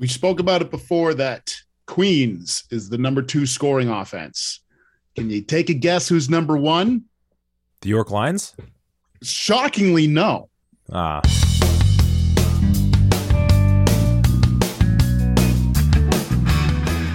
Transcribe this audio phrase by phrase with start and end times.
[0.00, 1.54] We spoke about it before that
[1.86, 4.60] Queens is the number two scoring offense.
[5.14, 7.04] Can you take a guess who's number one?
[7.82, 8.56] The York Lions?
[9.22, 10.48] Shockingly, no.
[10.90, 11.20] Ah.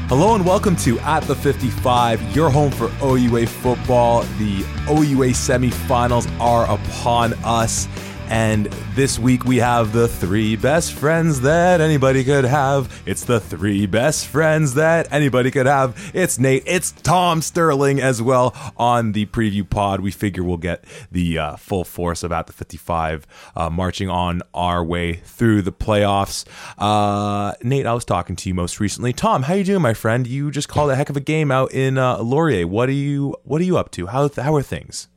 [0.07, 4.21] Hello and welcome to At the 55, your home for OUA football.
[4.37, 7.87] The OUA semifinals are upon us.
[8.27, 8.65] And
[8.95, 13.01] this week we have the three best friends that anybody could have.
[13.05, 16.11] It's the three best friends that anybody could have.
[16.13, 19.99] It's Nate, it's Tom Sterling as well on the preview pod.
[19.99, 24.41] We figure we'll get the uh, full force of at the 55 uh, marching on
[24.53, 26.45] our way through the playoffs.
[26.77, 29.13] Uh, Nate, I was talking to you most recently.
[29.13, 30.25] Tom, how you doing, my friend?
[30.25, 32.67] You just called a heck of a game out in uh, Laurier.
[32.67, 34.07] What are you What are you up to?
[34.07, 35.09] How how are things?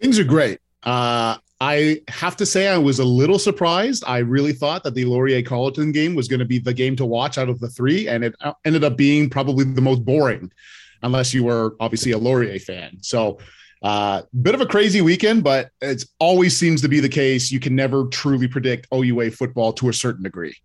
[0.00, 0.58] Things are great.
[0.82, 4.04] Uh, I have to say, I was a little surprised.
[4.06, 7.06] I really thought that the Laurier Carleton game was going to be the game to
[7.06, 10.52] watch out of the three, and it uh, ended up being probably the most boring,
[11.02, 12.98] unless you were obviously a Laurier fan.
[13.00, 13.38] So,
[13.82, 17.50] uh, bit of a crazy weekend, but it always seems to be the case.
[17.50, 20.56] You can never truly predict OUA football to a certain degree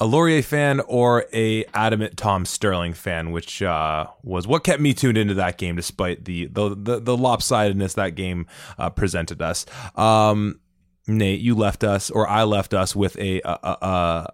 [0.00, 4.94] a Laurier fan or a adamant Tom Sterling fan, which uh, was what kept me
[4.94, 8.46] tuned into that game, despite the the the, the lopsidedness that game
[8.78, 9.66] uh, presented us.
[9.94, 10.60] Um,
[11.06, 14.32] Nate, you left us, or I left us with a, a, a, a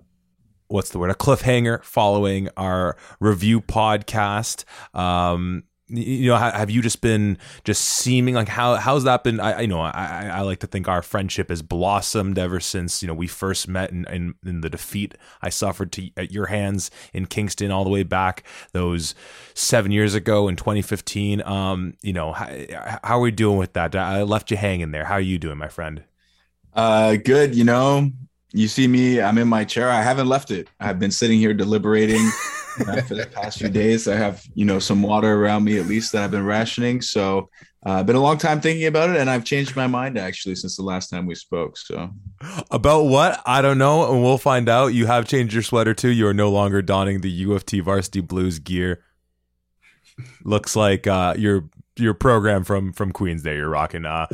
[0.69, 1.11] what's the word?
[1.11, 4.65] A cliffhanger following our review podcast.
[4.95, 9.39] Um, you know have you just been just seeming like how how's that been?
[9.39, 13.09] I you know i i like to think our friendship has blossomed ever since you
[13.09, 16.91] know we first met in in, in the defeat i suffered to at your hands
[17.13, 18.43] in kingston all the way back
[18.73, 19.15] those
[19.55, 22.47] seven years ago in 2015 um you know how,
[23.05, 23.95] how are we doing with that?
[23.95, 25.05] I left you hanging there.
[25.05, 26.05] How are you doing my friend?
[26.73, 28.11] Uh good you know
[28.57, 31.55] you see me i'm in my chair i haven't left it i've been sitting here
[31.55, 32.31] deliberating
[32.81, 34.09] uh, for the past few days.
[34.09, 37.01] I have, you know, some water around me at least that I've been rationing.
[37.01, 37.49] So
[37.85, 40.57] I've uh, been a long time thinking about it, and I've changed my mind actually
[40.57, 41.77] since the last time we spoke.
[41.79, 42.11] So
[42.71, 44.89] about what I don't know, and we'll find out.
[44.89, 46.09] You have changed your sweater too.
[46.09, 49.05] You are no longer donning the U of T Varsity Blues gear.
[50.43, 53.45] Looks like uh, your your program from from Queens.
[53.45, 54.05] There, you're rocking.
[54.05, 54.27] Uh,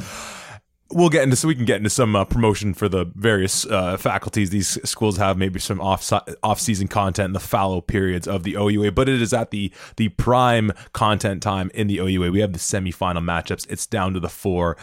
[0.92, 3.96] we'll get into so we can get into some uh, promotion for the various uh,
[3.96, 8.42] faculties these schools have maybe some off off season content in the fallow periods of
[8.42, 12.40] the OUA but it is at the the prime content time in the OUA we
[12.40, 13.66] have the semifinal matchups.
[13.70, 14.76] It's down to the four.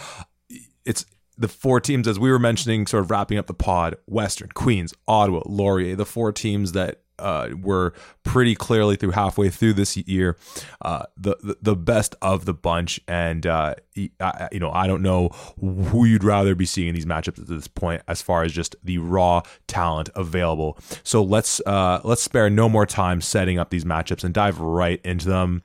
[0.86, 1.06] It's
[1.38, 4.94] the four teams as we were mentioning sort of wrapping up the pod Western Queens
[5.08, 7.94] Ottawa Laurier the four teams that uh, were
[8.24, 10.38] pretty clearly through halfway through this year
[10.82, 13.00] uh, the, the, the best of the bunch.
[13.08, 13.76] And uh,
[14.20, 15.30] I, you know, I don't know
[15.60, 18.76] who you'd rather be seeing in these matchups at this point, as far as just
[18.84, 20.78] the raw talent available.
[21.04, 25.02] So let's uh, let's spare no more time setting up these matchups and dive right
[25.04, 25.64] into them.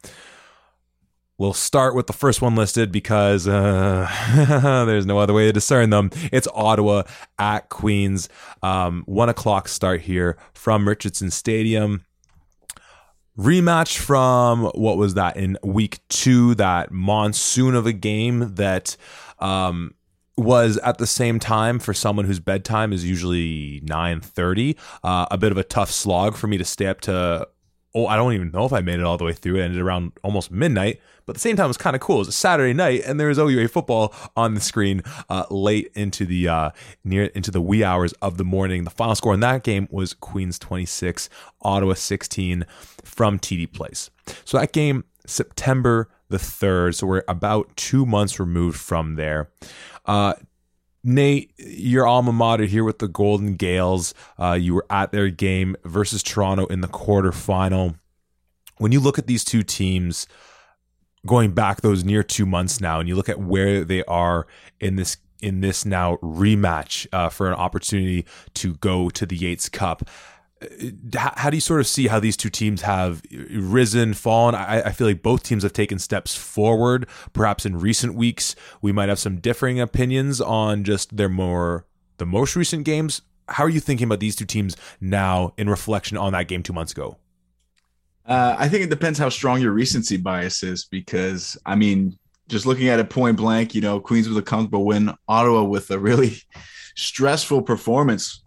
[1.37, 4.09] We'll start with the first one listed because uh,
[4.87, 6.11] there's no other way to discern them.
[6.33, 7.03] It's Ottawa
[7.41, 8.29] at Queens.
[8.63, 12.05] Um, one o'clock start here from Richardson Stadium.
[13.37, 16.55] Rematch from what was that in week two?
[16.55, 18.97] That monsoon of a game that
[19.41, 19.95] um,
[20.37, 25.51] was at the same time for someone whose bedtime is usually 9.30 uh, a bit
[25.51, 27.49] of a tough slog for me to stay up to
[27.95, 29.81] oh i don't even know if i made it all the way through it ended
[29.81, 32.17] around almost midnight but at the same time, it was kind of cool.
[32.17, 35.91] It was a Saturday night, and there was OUA football on the screen uh, late
[35.95, 36.71] into the uh,
[37.03, 38.85] near into the wee hours of the morning.
[38.85, 41.29] The final score in that game was Queens 26,
[41.63, 42.67] Ottawa 16
[43.05, 44.11] from TD Place.
[44.45, 46.95] So that game, September the 3rd.
[46.97, 49.51] So we're about two months removed from there.
[50.05, 50.35] Uh,
[51.05, 54.15] Nate, your alma mater here with the Golden Gaels.
[54.39, 57.99] Uh, you were at their game versus Toronto in the quarterfinal.
[58.79, 60.27] When you look at these two teams,
[61.27, 64.47] going back those near two months now, and you look at where they are
[64.81, 69.69] in this in this now rematch uh, for an opportunity to go to the Yates
[69.69, 70.09] Cup.
[70.65, 74.55] Uh, how, do you sort of see how these two teams have risen, fallen?
[74.55, 77.09] I, I, feel like both teams have taken steps forward.
[77.33, 81.87] Perhaps in recent weeks, we might have some differing opinions on just their more
[82.19, 83.23] the most recent games.
[83.49, 86.73] How are you thinking about these two teams now in reflection on that game two
[86.73, 87.19] months ago?
[88.27, 92.19] Uh, I think it depends how strong your recency bias is because, I mean,
[92.49, 95.91] just looking at it point blank, you know, Queens with a comfortable win, Ottawa with
[95.91, 96.37] a really
[96.97, 98.44] stressful performance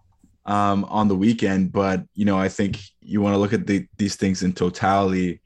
[0.48, 1.72] um, on the weekend.
[1.72, 5.42] But, you know, I think you want to look at the, these things in totality.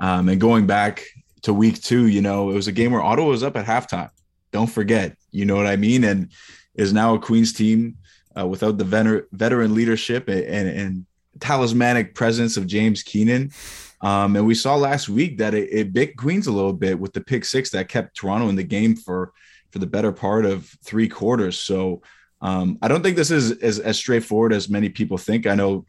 [0.00, 1.04] Um, and going back
[1.42, 4.10] to week two, you know, it was a game where Ottawa was up at halftime.
[4.50, 6.04] Don't forget, you know what I mean?
[6.04, 6.32] And
[6.74, 7.96] is now a Queens team
[8.38, 11.06] uh, without the veteran, veteran leadership and, and, and
[11.40, 13.52] talismanic presence of James Keenan.
[14.00, 17.12] Um, and we saw last week that it, it bit Queens a little bit with
[17.12, 19.32] the pick six that kept Toronto in the game for
[19.70, 21.58] for the better part of three quarters.
[21.58, 22.00] So
[22.40, 25.46] um, I don't think this is as, as straightforward as many people think.
[25.46, 25.84] I know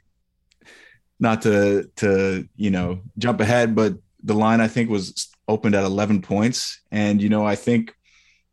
[1.19, 5.83] not to to you know jump ahead, but the line I think was opened at
[5.83, 7.95] 11 points, and you know I think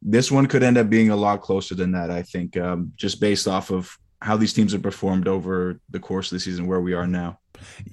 [0.02, 2.10] this one could end up being a lot closer than that.
[2.10, 6.30] I think um, just based off of how these teams have performed over the course
[6.30, 7.38] of the season, where we are now.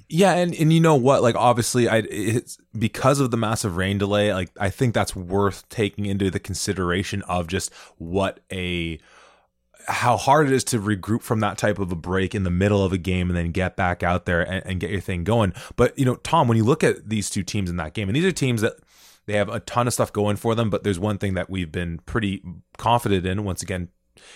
[0.09, 1.21] Yeah, and and you know what?
[1.21, 4.33] Like obviously, I it's because of the massive rain delay.
[4.33, 8.99] Like I think that's worth taking into the consideration of just what a
[9.87, 12.83] how hard it is to regroup from that type of a break in the middle
[12.83, 15.53] of a game and then get back out there and, and get your thing going.
[15.75, 18.15] But you know, Tom, when you look at these two teams in that game, and
[18.15, 18.73] these are teams that
[19.25, 21.71] they have a ton of stuff going for them, but there's one thing that we've
[21.71, 22.43] been pretty
[22.77, 23.43] confident in.
[23.43, 23.89] Once again,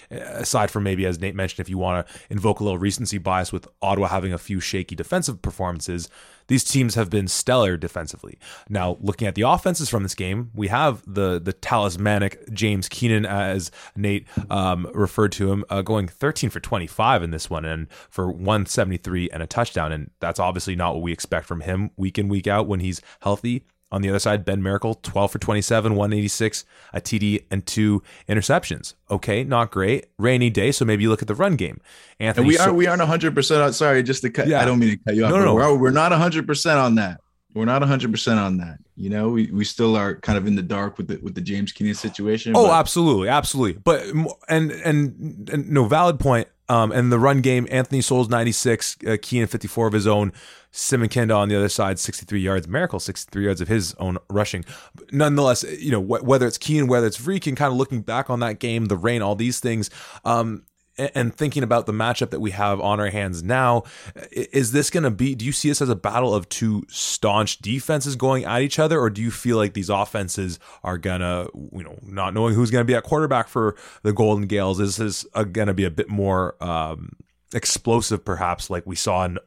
[0.10, 3.18] eh, aside from maybe as Nate mentioned, if you want to invoke a little recency
[3.18, 6.10] bias with Ottawa having a few shaky defensive performances,
[6.48, 8.38] these teams have been stellar defensively.
[8.70, 13.26] Now, looking at the offenses from this game, we have the the talismanic James Keenan,
[13.26, 17.88] as Nate um, referred to him, uh, going 13 for 25 in this one and
[18.10, 19.92] for 173 and a touchdown.
[19.92, 23.02] And that's obviously not what we expect from him week in week out when he's
[23.22, 23.64] healthy.
[23.90, 28.96] On the other side, Ben Miracle, 12 for 27, 186, a TD, and two interceptions.
[29.10, 30.08] Okay, not great.
[30.18, 31.80] Rainy day, so maybe you look at the run game.
[32.20, 33.34] Anthony, and we are we aren't 100.
[33.34, 34.48] percent Sorry, just to cut.
[34.48, 34.62] Yeah.
[34.62, 35.32] I don't mean to cut you off.
[35.32, 37.22] No, no, we're, we're not 100 percent on that.
[37.58, 38.80] We're not 100 percent on that.
[38.96, 41.42] You know, we, we still are kind of in the dark with the with the
[41.42, 42.54] James Keenan situation.
[42.56, 42.74] Oh, but.
[42.74, 43.82] absolutely, absolutely.
[43.84, 44.04] But
[44.48, 46.48] and, and and no valid point.
[46.70, 50.34] Um, and the run game, Anthony Souls 96, uh, Keenan 54 of his own.
[50.72, 52.68] Simon Kenda on the other side, 63 yards.
[52.68, 54.66] Miracle, 63 yards of his own rushing.
[54.94, 58.30] But nonetheless, you know, wh- whether it's Keen, whether it's Vreeken, kind of looking back
[58.30, 59.90] on that game, the rain, all these things,
[60.26, 60.64] um,
[60.98, 63.84] and thinking about the matchup that we have on our hands now,
[64.32, 65.36] is this going to be?
[65.36, 69.00] Do you see this as a battle of two staunch defenses going at each other,
[69.00, 72.82] or do you feel like these offenses are gonna, you know, not knowing who's going
[72.82, 76.10] to be at quarterback for the Golden Gaels, is this going to be a bit
[76.10, 77.12] more um,
[77.54, 79.38] explosive, perhaps, like we saw in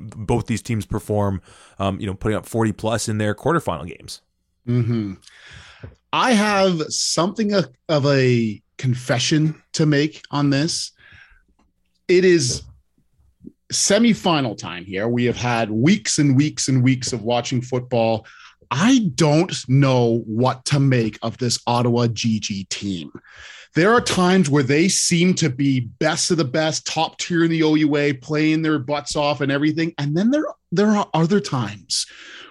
[0.00, 1.40] both these teams perform,
[1.78, 4.20] um, you know, putting up 40 plus in their quarterfinal games.
[4.66, 5.14] Mm-hmm.
[6.12, 10.90] I have something of a confession to make on this.
[12.08, 12.62] It is
[13.72, 15.06] semifinal time here.
[15.06, 18.26] We have had weeks and weeks and weeks of watching football.
[18.72, 23.12] I don't know what to make of this Ottawa GG team.
[23.76, 27.52] There are times where they seem to be best of the best, top tier in
[27.52, 29.94] the OUA, playing their butts off and everything.
[29.96, 32.04] And then there, there are other times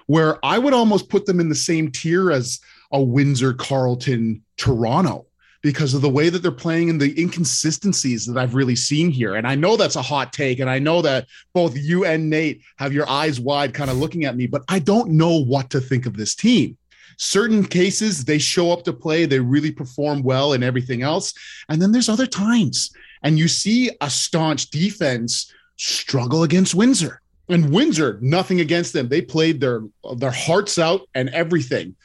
[0.08, 2.62] where I would almost put them in the same tier as
[2.94, 5.26] a Windsor, Carleton, Toronto
[5.62, 9.36] because of the way that they're playing and the inconsistencies that I've really seen here.
[9.36, 10.60] And I know that's a hot take.
[10.60, 14.26] And I know that both you and Nate have your eyes wide kind of looking
[14.26, 16.78] at me, but I don't know what to think of this team
[17.18, 21.34] certain cases they show up to play they really perform well and everything else
[21.70, 22.92] and then there's other times
[23.22, 29.22] and you see a staunch defense struggle against windsor and windsor nothing against them they
[29.22, 29.84] played their
[30.16, 31.96] their hearts out and everything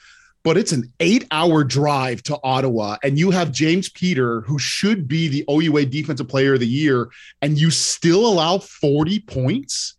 [0.46, 5.08] but it's an eight hour drive to Ottawa, and you have James Peter, who should
[5.08, 7.10] be the OUA Defensive Player of the Year,
[7.43, 9.96] and you still allow 40 points.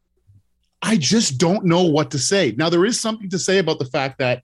[0.82, 2.56] I just don't know what to say.
[2.56, 4.42] Now, there is something to say about the fact that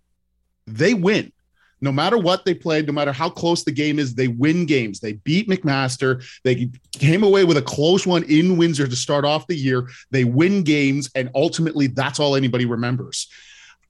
[0.67, 1.31] they win.
[1.79, 4.99] No matter what they played, no matter how close the game is, they win games.
[4.99, 6.21] They beat McMaster.
[6.43, 9.87] They came away with a close one in Windsor to start off the year.
[10.11, 13.29] They win games, and ultimately, that's all anybody remembers.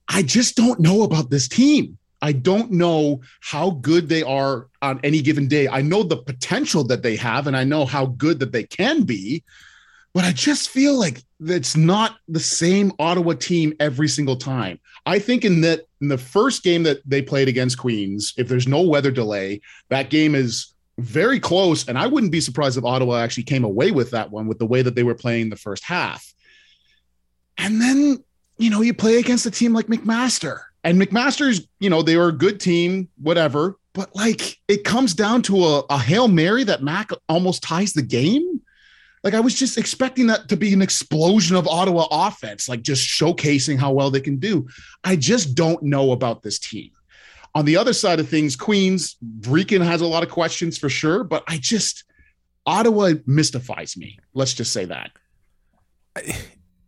[0.06, 1.98] I just don't know about this team.
[2.24, 5.68] I don't know how good they are on any given day.
[5.68, 9.02] I know the potential that they have, and I know how good that they can
[9.02, 9.44] be,
[10.14, 14.80] but I just feel like it's not the same Ottawa team every single time.
[15.04, 18.66] I think in that in the first game that they played against Queens, if there's
[18.66, 21.86] no weather delay, that game is very close.
[21.86, 24.66] And I wouldn't be surprised if Ottawa actually came away with that one with the
[24.66, 26.32] way that they were playing the first half.
[27.58, 28.24] And then,
[28.56, 30.60] you know, you play against a team like McMaster.
[30.84, 33.78] And McMaster's, you know, they were a good team, whatever.
[33.94, 38.02] But like it comes down to a, a Hail Mary that Mac almost ties the
[38.02, 38.60] game.
[39.22, 43.08] Like I was just expecting that to be an explosion of Ottawa offense, like just
[43.08, 44.68] showcasing how well they can do.
[45.02, 46.90] I just don't know about this team.
[47.54, 51.24] On the other side of things, Queens, Vreeken has a lot of questions for sure,
[51.24, 52.04] but I just
[52.66, 54.18] Ottawa mystifies me.
[54.34, 55.12] Let's just say that.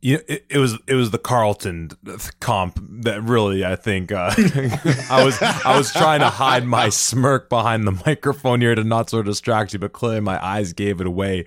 [0.07, 1.91] You know, it, it, was it was the Carleton
[2.39, 4.33] comp that really I think uh,
[5.11, 9.11] I was I was trying to hide my smirk behind the microphone here to not
[9.11, 11.47] so distract you, but clearly my eyes gave it away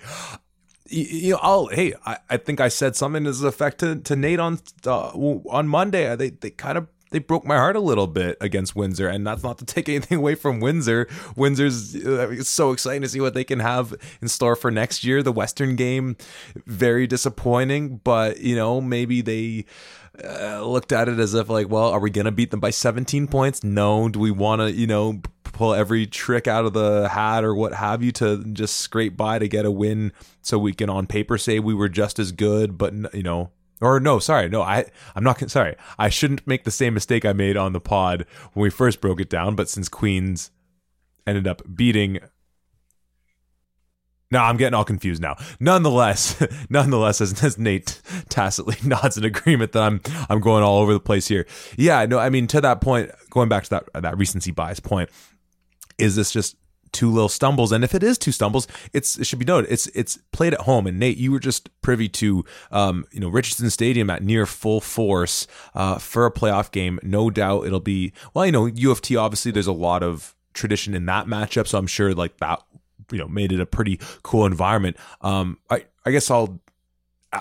[0.90, 4.40] you know, I'll hey, I, I think I said something as effect to, to Nate
[4.40, 6.14] on uh, on Monday.
[6.16, 9.44] They they kind of they broke my heart a little bit against Windsor, and that's
[9.44, 11.08] not to take anything away from Windsor.
[11.36, 15.24] Windsor's uh, so exciting to see what they can have in store for next year.
[15.24, 16.18] The Western game,
[16.66, 19.66] very disappointing, but you know maybe they.
[20.22, 23.28] Uh, looked at it as if like, well, are we gonna beat them by 17
[23.28, 23.64] points?
[23.64, 24.10] No.
[24.10, 25.22] Do we want to, you know,
[25.60, 29.40] pull every trick out of the hat or what have you to just scrape by
[29.40, 30.12] to get a win
[30.42, 34.00] so we can on paper say we were just as good, but you know, or
[34.00, 35.76] no, sorry, no, I I'm not sorry.
[35.98, 39.22] I shouldn't make the same mistake I made on the pod when we first broke
[39.22, 39.56] it down.
[39.56, 40.52] But since Queens
[41.26, 42.20] ended up beating,
[44.32, 45.38] no, I'm getting all confused now.
[45.60, 50.94] Nonetheless, nonetheless, as, as Nate tacitly nods in agreement that I'm I'm going all over
[50.94, 51.48] the place here.
[51.78, 55.10] Yeah, no, I mean to that point, going back to that that recency bias point,
[55.98, 56.58] is this just
[56.92, 57.72] two little stumbles.
[57.72, 60.62] And if it is two stumbles, it's it should be noted it's it's played at
[60.62, 60.88] home.
[60.88, 64.82] And Nate, you were just privy to um, you know Richardson Stadium at near full
[64.82, 67.00] force uh, for a playoff game.
[67.04, 68.46] No doubt it'll be well.
[68.46, 71.78] You know U of T obviously there's a lot of tradition in that matchup, so
[71.78, 72.62] I'm sure like that
[73.12, 74.98] you know made it a pretty cool environment.
[75.22, 76.60] Um, I I guess I'll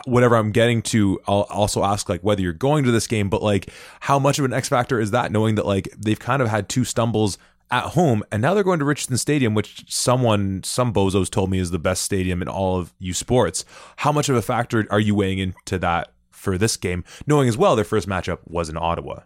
[0.04, 3.42] whatever I'm getting to, I'll also ask like whether you're going to this game, but
[3.42, 6.48] like how much of an X factor is that knowing that like they've kind of
[6.48, 7.38] had two stumbles
[7.70, 11.58] at home, and now they're going to Richardson Stadium, which someone, some bozos told me
[11.58, 13.64] is the best stadium in all of U Sports.
[13.96, 17.56] How much of a factor are you weighing into that for this game, knowing as
[17.56, 19.20] well their first matchup was in Ottawa?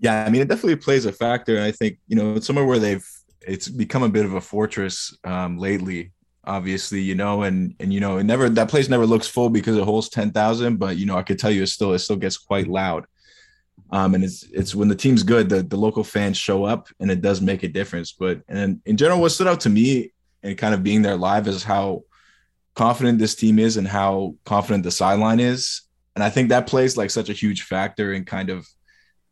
[0.00, 1.62] Yeah, I mean, it definitely plays a factor.
[1.62, 3.06] I think you know it's somewhere where they've
[3.46, 6.12] it's become a bit of a fortress um, lately.
[6.46, 9.76] Obviously, you know, and and you know, it never that place never looks full because
[9.76, 12.16] it holds ten thousand, but you know, I could tell you it still it still
[12.16, 13.06] gets quite loud.
[13.90, 17.10] Um, and it's it's when the team's good, the, the local fans show up and
[17.10, 18.12] it does make a difference.
[18.12, 20.12] But and in general, what stood out to me
[20.42, 22.02] and kind of being there live is how
[22.74, 25.82] confident this team is and how confident the sideline is.
[26.14, 28.66] And I think that plays like such a huge factor in kind of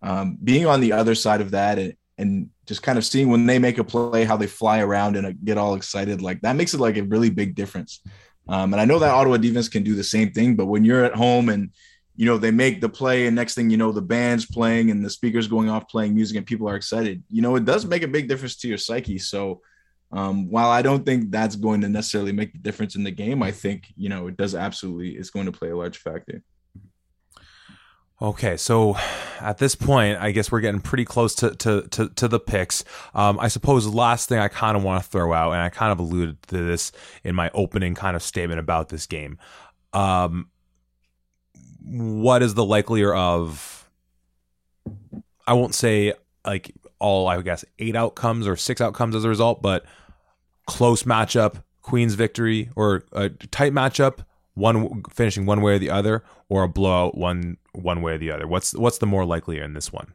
[0.00, 3.46] um, being on the other side of that and, and just kind of seeing when
[3.46, 6.22] they make a play, how they fly around and uh, get all excited.
[6.22, 8.00] Like that makes it like a really big difference.
[8.48, 11.04] Um, and I know that Ottawa defense can do the same thing, but when you're
[11.04, 11.70] at home and
[12.14, 15.04] you know, they make the play, and next thing you know, the band's playing and
[15.04, 17.22] the speakers going off playing music, and people are excited.
[17.30, 19.18] You know, it does make a big difference to your psyche.
[19.18, 19.62] So,
[20.10, 23.42] um, while I don't think that's going to necessarily make the difference in the game,
[23.42, 25.10] I think you know it does absolutely.
[25.10, 26.42] It's going to play a large factor.
[28.20, 28.94] Okay, so
[29.40, 32.84] at this point, I guess we're getting pretty close to to to, to the picks.
[33.14, 35.70] Um, I suppose the last thing I kind of want to throw out, and I
[35.70, 36.92] kind of alluded to this
[37.24, 39.38] in my opening kind of statement about this game.
[39.92, 40.50] Um,
[41.84, 43.88] what is the likelier of
[45.46, 46.12] I won't say
[46.44, 49.84] like all I guess eight outcomes or six outcomes as a result, but
[50.66, 54.24] close matchup, Queen's victory, or a tight matchup,
[54.54, 58.30] one finishing one way or the other, or a blowout one one way or the
[58.30, 58.46] other.
[58.46, 60.14] What's what's the more likelier in this one?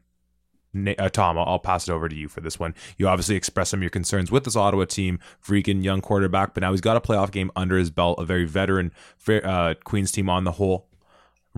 [0.99, 2.75] Uh, Tom, I'll pass it over to you for this one.
[2.97, 6.61] You obviously expressed some of your concerns with this Ottawa team, freaking young quarterback, but
[6.61, 8.91] now he's got a playoff game under his belt, a very veteran
[9.27, 10.86] uh, Queens team on the whole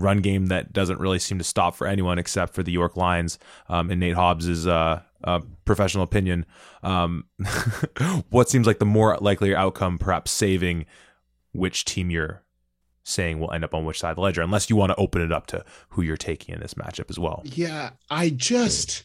[0.01, 3.39] run game that doesn't really seem to stop for anyone except for the York Lions.
[3.67, 6.45] Um, in Nate Hobbs's uh, uh, professional opinion,
[6.83, 7.25] um,
[8.29, 10.85] what seems like the more likely outcome, perhaps saving
[11.51, 12.43] which team you're
[13.03, 15.21] saying will end up on which side of the ledger, unless you want to open
[15.21, 17.41] it up to who you're taking in this matchup as well.
[17.45, 19.03] Yeah, I just.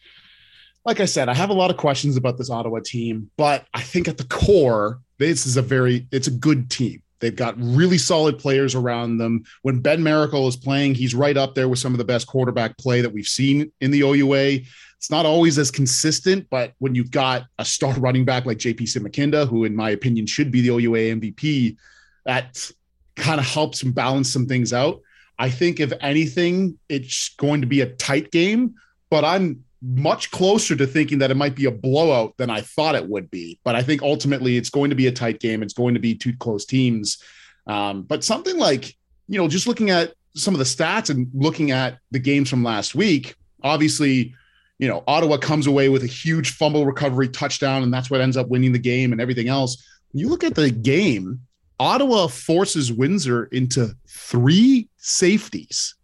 [0.85, 3.81] Like I said, I have a lot of questions about this Ottawa team, but I
[3.81, 7.03] think at the core, this is a very it's a good team.
[7.25, 9.45] They've got really solid players around them.
[9.63, 12.77] When Ben Miracle is playing, he's right up there with some of the best quarterback
[12.77, 14.61] play that we've seen in the OUA.
[14.99, 18.83] It's not always as consistent, but when you've got a star running back like JP
[18.83, 21.79] Simakinda, who in my opinion should be the OUA MVP,
[22.27, 22.71] that
[23.17, 25.01] kind of helps balance some things out.
[25.39, 28.75] I think if anything, it's going to be a tight game,
[29.09, 32.95] but I'm much closer to thinking that it might be a blowout than I thought
[32.95, 33.59] it would be.
[33.65, 35.63] But I think ultimately it's going to be a tight game.
[35.63, 37.23] It's going to be two close teams.
[37.67, 38.97] Um, but something like,
[39.29, 42.65] you know, just looking at some of the stats and looking at the games from
[42.65, 44.35] last week, obviously,
[44.79, 48.37] you know, Ottawa comes away with a huge fumble recovery touchdown, and that's what ends
[48.37, 49.85] up winning the game and everything else.
[50.13, 51.41] When you look at the game,
[51.79, 55.95] Ottawa forces Windsor into three safeties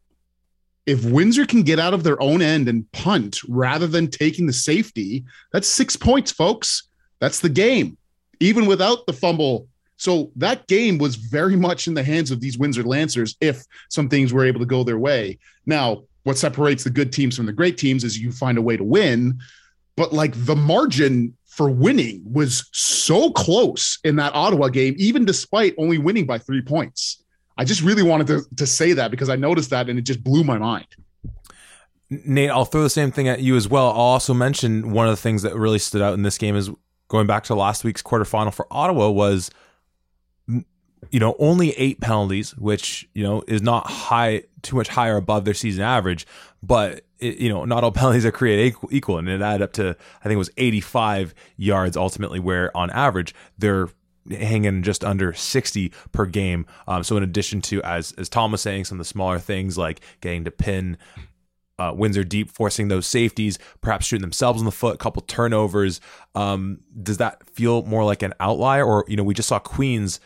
[0.91, 4.53] if Windsor can get out of their own end and punt rather than taking the
[4.53, 6.89] safety, that's six points, folks.
[7.21, 7.97] That's the game,
[8.41, 9.69] even without the fumble.
[9.99, 14.09] So that game was very much in the hands of these Windsor Lancers if some
[14.09, 15.39] things were able to go their way.
[15.65, 18.77] Now, what separates the good teams from the great teams is you find a way
[18.77, 19.39] to win.
[19.97, 25.75] but like the margin for winning was so close in that Ottawa game, even despite
[25.79, 27.20] only winning by three points.
[27.61, 30.25] I just really wanted to, to say that because I noticed that and it just
[30.25, 30.87] blew my mind.
[32.09, 33.89] Nate, I'll throw the same thing at you as well.
[33.89, 36.71] I'll also mention one of the things that really stood out in this game is
[37.09, 39.51] going back to last week's quarterfinal for Ottawa was
[40.49, 45.47] you know only eight penalties which you know is not high too much higher above
[45.47, 46.27] their season average
[46.63, 49.97] but it, you know not all penalties are created equal and it added up to
[50.21, 53.89] i think it was 85 yards ultimately where on average they're
[54.29, 58.61] hanging just under 60 per game um, so in addition to as as tom was
[58.61, 60.97] saying some of the smaller things like getting to pin
[61.79, 65.99] uh, Windsor deep, forcing those safeties, perhaps shooting themselves in the foot, a couple turnovers.
[66.35, 70.21] Um, does that feel more like an outlier, or you know, we just saw Queens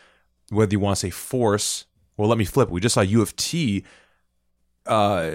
[0.49, 1.85] whether you want to say force.
[2.17, 2.69] Well, let me flip.
[2.69, 3.83] We just saw U of T
[4.85, 5.31] uh,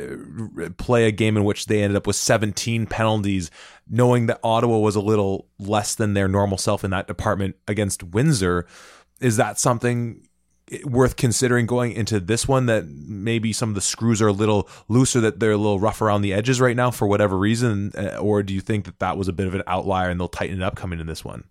[0.77, 3.51] play a game in which they ended up with 17 penalties,
[3.89, 8.03] knowing that Ottawa was a little less than their normal self in that department against
[8.03, 8.67] Windsor.
[9.21, 10.27] Is that something
[10.85, 14.69] worth considering going into this one that maybe some of the screws are a little
[14.89, 17.93] looser, that they're a little rough around the edges right now for whatever reason?
[17.97, 20.29] Uh, or do you think that that was a bit of an outlier and they'll
[20.29, 21.45] tighten it up coming in this one?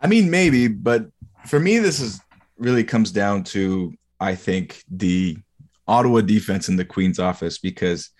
[0.00, 1.10] I mean, maybe, but
[1.46, 2.20] for me, this is
[2.56, 5.38] really comes down to I think the
[5.88, 8.10] Ottawa defense in the Queens office because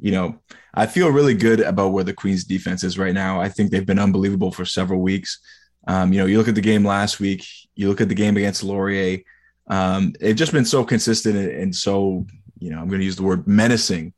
[0.00, 0.40] you know
[0.74, 3.40] I feel really good about where the Queens defense is right now.
[3.40, 5.38] I think they've been unbelievable for several weeks.
[5.86, 7.44] Um, you know, you look at the game last week,
[7.74, 9.20] you look at the game against Laurier.
[9.68, 12.26] Um, they've just been so consistent and so
[12.58, 14.14] you know I'm going to use the word menacing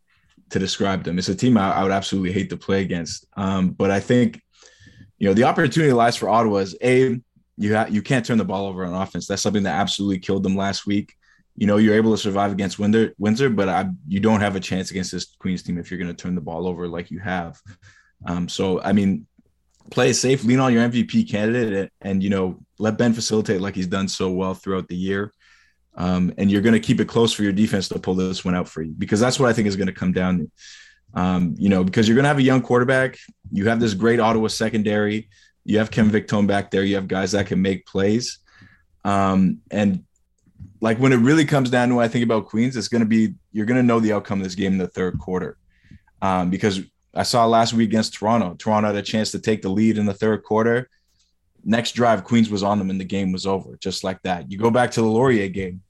[0.50, 1.18] to describe them.
[1.18, 3.26] It's a team I, I would absolutely hate to play against.
[3.36, 4.40] Um, but I think
[5.18, 7.20] you know the opportunity lies for Ottawa is a
[7.56, 9.26] you ha- you can't turn the ball over on offense.
[9.26, 11.14] That's something that absolutely killed them last week.
[11.60, 14.60] You know, you're able to survive against Windsor, Windsor but I, you don't have a
[14.60, 17.20] chance against this Queens team if you're going to turn the ball over like you
[17.20, 17.60] have.
[18.26, 19.26] Um, so, I mean,
[19.90, 23.74] play safe, lean on your MVP candidate, and, and, you know, let Ben facilitate like
[23.76, 25.32] he's done so well throughout the year.
[25.94, 28.54] Um, and you're going to keep it close for your defense to pull this one
[28.54, 30.50] out for you because that's what I think is going to come down to.
[31.12, 33.18] Um, you know, because you're going to have a young quarterback,
[33.52, 35.28] you have this great Ottawa secondary
[35.64, 36.84] you have Kevin Victone back there.
[36.84, 38.38] You have guys that can make plays.
[39.04, 40.04] Um, and
[40.80, 43.06] like when it really comes down to what I think about Queens, it's going to
[43.06, 45.56] be you're going to know the outcome of this game in the third quarter.
[46.22, 46.80] Um, because
[47.14, 50.06] I saw last week against Toronto, Toronto had a chance to take the lead in
[50.06, 50.88] the third quarter.
[51.64, 54.50] Next drive, Queens was on them and the game was over, just like that.
[54.50, 55.82] You go back to the Laurier game,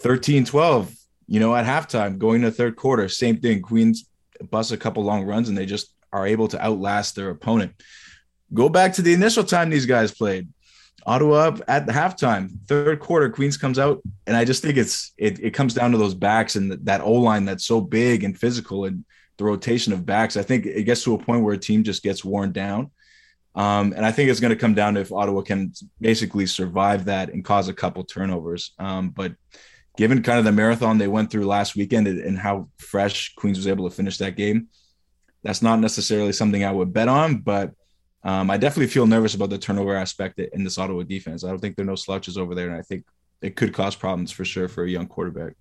[0.00, 0.94] 13 12,
[1.26, 3.62] you know, at halftime, going to third quarter, same thing.
[3.62, 4.08] Queens
[4.50, 7.72] bust a couple long runs and they just are able to outlast their opponent.
[8.52, 10.48] Go back to the initial time these guys played.
[11.06, 15.12] Ottawa up at the halftime, third quarter, Queens comes out, and I just think it's
[15.16, 18.38] it, it comes down to those backs and that O line that's so big and
[18.38, 19.04] physical and
[19.38, 20.36] the rotation of backs.
[20.36, 22.90] I think it gets to a point where a team just gets worn down.
[23.54, 27.06] Um, and I think it's going to come down to if Ottawa can basically survive
[27.06, 28.72] that and cause a couple turnovers.
[28.78, 29.34] Um, but
[29.96, 33.66] given kind of the marathon they went through last weekend and how fresh Queens was
[33.66, 34.68] able to finish that game,
[35.42, 37.72] that's not necessarily something I would bet on, but
[38.28, 41.44] um, I definitely feel nervous about the turnover aspect in this Ottawa defense.
[41.44, 43.06] I don't think there are no slouches over there, and I think
[43.40, 45.54] it could cause problems for sure for a young quarterback.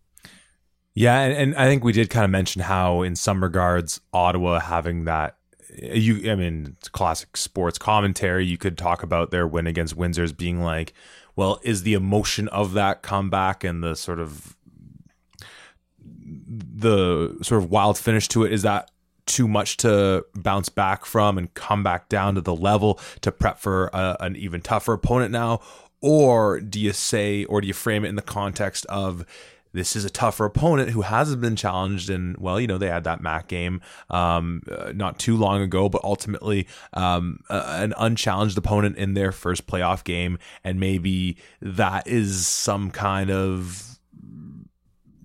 [0.94, 4.60] Yeah, and, and I think we did kind of mention how, in some regards, Ottawa
[4.60, 5.38] having that
[5.80, 10.24] you I mean it's classic sports commentary you could talk about their win against Windsor
[10.24, 10.94] as being like
[11.36, 14.56] well is the emotion of that comeback and the sort of
[16.00, 18.90] the sort of wild finish to it is that
[19.28, 23.60] too much to bounce back from and come back down to the level to prep
[23.60, 25.62] for a, an even tougher opponent now?
[26.02, 29.26] Or do you say, or do you frame it in the context of
[29.74, 33.04] this is a tougher opponent who hasn't been challenged and well you know they had
[33.04, 38.58] that mac game um, uh, not too long ago but ultimately um, uh, an unchallenged
[38.58, 44.00] opponent in their first playoff game and maybe that is some kind of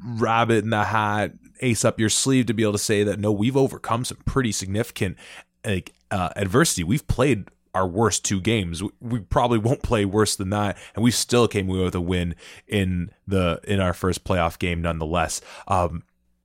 [0.04, 1.32] rabbit in the hat
[1.62, 4.52] ace up your sleeve to be able to say that no, we've overcome some pretty
[4.52, 5.16] significant
[5.64, 6.84] like uh, adversity.
[6.84, 8.82] We've played our worst two games.
[9.00, 12.34] We probably won't play worse than that, and we still came away with a win
[12.66, 15.40] in the in our first playoff game, nonetheless.
[15.68, 16.02] Um,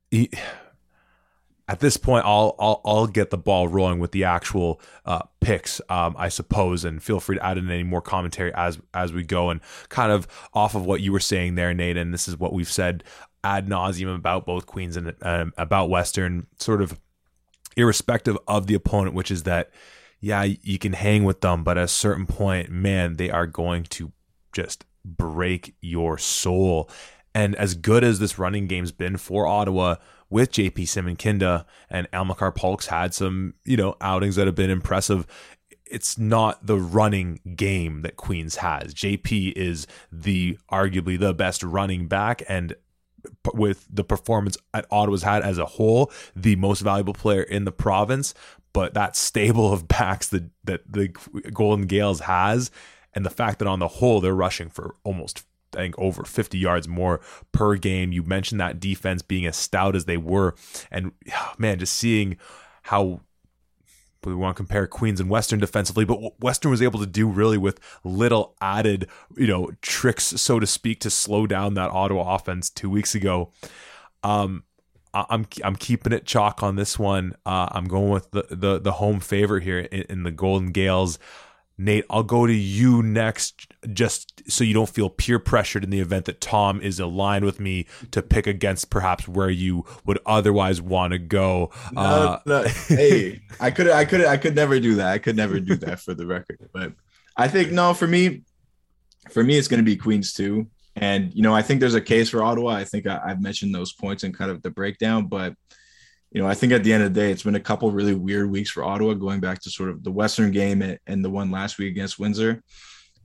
[0.09, 0.29] he,
[1.67, 5.81] at this point, I'll, I'll I'll get the ball rolling with the actual uh, picks,
[5.89, 9.23] um, I suppose, and feel free to add in any more commentary as as we
[9.23, 11.97] go, and kind of off of what you were saying there, Nate.
[11.97, 13.03] And this is what we've said
[13.47, 16.99] ad nauseum about both Queens and um, about Western, sort of
[17.77, 19.71] irrespective of the opponent, which is that,
[20.19, 23.83] yeah, you can hang with them, but at a certain point, man, they are going
[23.83, 24.11] to
[24.51, 26.89] just break your soul.
[27.33, 29.95] And as good as this running game's been for Ottawa
[30.29, 35.25] with JP Simonkinda and Amilcar Polk's had some, you know, outings that have been impressive.
[35.85, 38.93] It's not the running game that Queens has.
[38.93, 42.75] JP is the arguably the best running back and
[43.53, 47.71] with the performance at Ottawa's had as a whole, the most valuable player in the
[47.71, 48.33] province.
[48.73, 51.07] But that stable of backs that that the
[51.53, 52.71] Golden Gaels has,
[53.13, 56.57] and the fact that on the whole they're rushing for almost I think over 50
[56.57, 57.19] yards more
[57.51, 58.11] per game.
[58.11, 60.55] You mentioned that defense being as stout as they were,
[60.91, 61.11] and
[61.57, 62.37] man, just seeing
[62.83, 63.21] how
[64.25, 67.57] we want to compare Queens and Western defensively, but Western was able to do really
[67.57, 72.69] with little added, you know, tricks, so to speak, to slow down that Ottawa offense
[72.69, 73.51] two weeks ago.
[74.23, 74.63] Um,
[75.13, 77.33] I'm I'm keeping it chalk on this one.
[77.45, 81.17] Uh, I'm going with the the the home favorite here in, in the Golden Gaels.
[81.77, 85.99] Nate, I'll go to you next, just so you don't feel peer pressured in the
[85.99, 90.81] event that Tom is aligned with me to pick against perhaps where you would otherwise
[90.81, 91.71] want to go.
[91.91, 95.07] No, uh, no, hey, I could, I could, I could never do that.
[95.07, 96.57] I could never do that for the record.
[96.73, 96.93] But
[97.35, 98.41] I think no, for me,
[99.29, 100.67] for me, it's going to be Queens too.
[100.95, 102.71] And you know, I think there's a case for Ottawa.
[102.71, 105.53] I think I, I've mentioned those points and kind of the breakdown, but
[106.31, 108.13] you know, I think at the end of the day, it's been a couple really
[108.13, 111.51] weird weeks for Ottawa, going back to sort of the Western game and the one
[111.51, 112.61] last week against Windsor.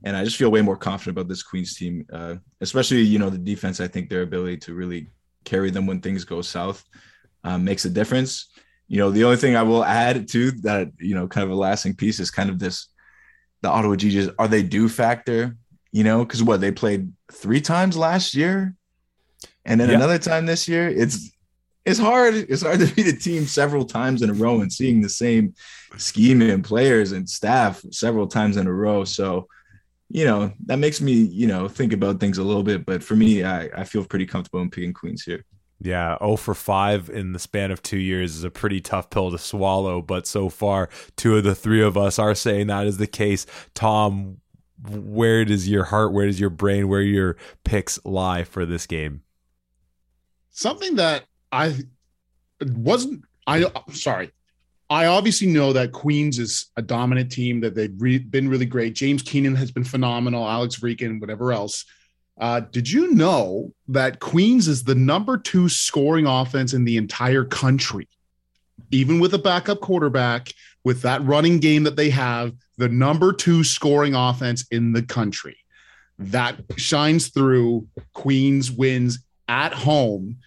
[0.05, 3.29] And I just feel way more confident about this Queens team, uh, especially you know
[3.29, 3.79] the defense.
[3.79, 5.07] I think their ability to really
[5.43, 6.83] carry them when things go south
[7.43, 8.47] um, makes a difference.
[8.87, 11.55] You know, the only thing I will add to that, you know, kind of a
[11.55, 12.87] lasting piece is kind of this:
[13.61, 15.55] the Ottawa GGs are they due factor?
[15.91, 18.75] You know, because what they played three times last year,
[19.65, 20.89] and then another time this year.
[20.89, 21.32] It's
[21.85, 22.33] it's hard.
[22.35, 25.53] It's hard to beat a team several times in a row and seeing the same
[25.97, 29.03] scheme and players and staff several times in a row.
[29.03, 29.47] So,
[30.09, 32.85] you know, that makes me, you know, think about things a little bit.
[32.85, 35.43] But for me, I, I feel pretty comfortable in picking Queens here.
[35.81, 39.31] Yeah, 0 for 5 in the span of two years is a pretty tough pill
[39.31, 40.01] to swallow.
[40.01, 43.45] But so far, two of the three of us are saying that is the case.
[43.73, 44.37] Tom,
[44.89, 49.23] where does your heart, where does your brain, where your picks lie for this game?
[50.51, 51.75] Something that I
[52.59, 53.23] wasn't.
[53.45, 54.31] I'm sorry.
[54.89, 57.61] I obviously know that Queens is a dominant team.
[57.61, 58.95] That they've re- been really great.
[58.95, 60.47] James Keenan has been phenomenal.
[60.47, 61.85] Alex Vreeken, whatever else.
[62.39, 67.45] Uh, did you know that Queens is the number two scoring offense in the entire
[67.45, 68.07] country?
[68.89, 70.51] Even with a backup quarterback,
[70.83, 75.57] with that running game that they have, the number two scoring offense in the country.
[76.17, 77.87] That shines through.
[78.13, 80.37] Queens wins at home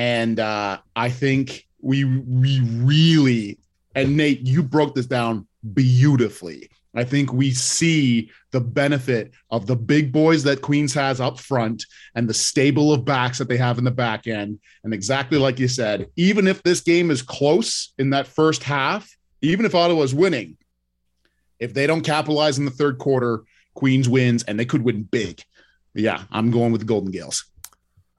[0.00, 3.58] and uh, I think we we really
[3.94, 6.70] and Nate, you broke this down beautifully.
[6.94, 11.84] I think we see the benefit of the big boys that Queens has up front
[12.14, 14.58] and the stable of backs that they have in the back end.
[14.84, 19.14] And exactly like you said, even if this game is close in that first half,
[19.42, 20.56] even if Ottawa's winning,
[21.58, 23.42] if they don't capitalize in the third quarter,
[23.74, 25.42] Queens wins and they could win big.
[25.94, 27.49] Yeah, I'm going with the Golden Gaels.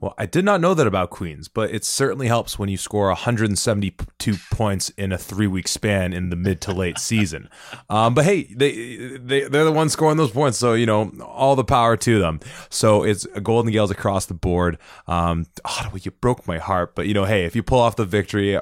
[0.01, 3.07] Well, I did not know that about Queens, but it certainly helps when you score
[3.09, 7.47] 172 points in a three week span in the mid to late season.
[7.87, 10.57] Um, but hey, they, they, they're the ones scoring those points.
[10.57, 12.39] So, you know, all the power to them.
[12.71, 14.79] So it's Golden Gaels across the board.
[15.05, 16.95] Um, oh, you broke my heart.
[16.95, 18.59] But, you know, hey, if you pull off the victory,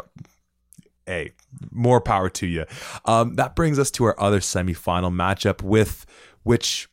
[1.05, 1.31] hey,
[1.71, 2.65] more power to you.
[3.05, 6.05] Um, that brings us to our other semifinal matchup with
[6.43, 6.88] which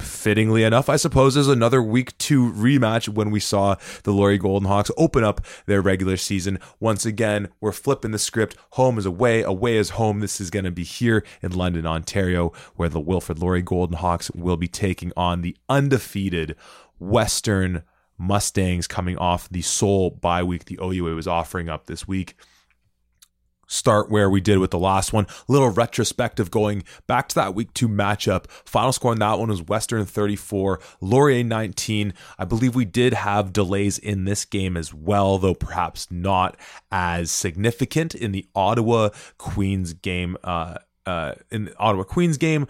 [0.00, 4.68] fittingly enough, I suppose, is another week two rematch when we saw the Laurier Golden
[4.68, 6.58] Hawks open up their regular season.
[6.80, 8.56] Once again, we're flipping the script.
[8.70, 10.20] Home is away, away is home.
[10.20, 14.30] This is going to be here in London, Ontario, where the Wilfrid Laurier Golden Hawks
[14.32, 16.56] will be taking on the undefeated
[16.98, 17.82] Western
[18.18, 22.34] Mustangs coming off the sole bye week the OUA was offering up this week
[23.68, 25.28] start where we did with the last one.
[25.46, 28.50] Little retrospective going back to that week two matchup.
[28.64, 32.12] Final score on that one was Western 34, Laurier 19.
[32.38, 36.56] I believe we did have delays in this game as well, though perhaps not
[36.90, 40.36] as significant in the Ottawa Queens game.
[40.42, 42.66] Uh, uh, in the Ottawa Queens game,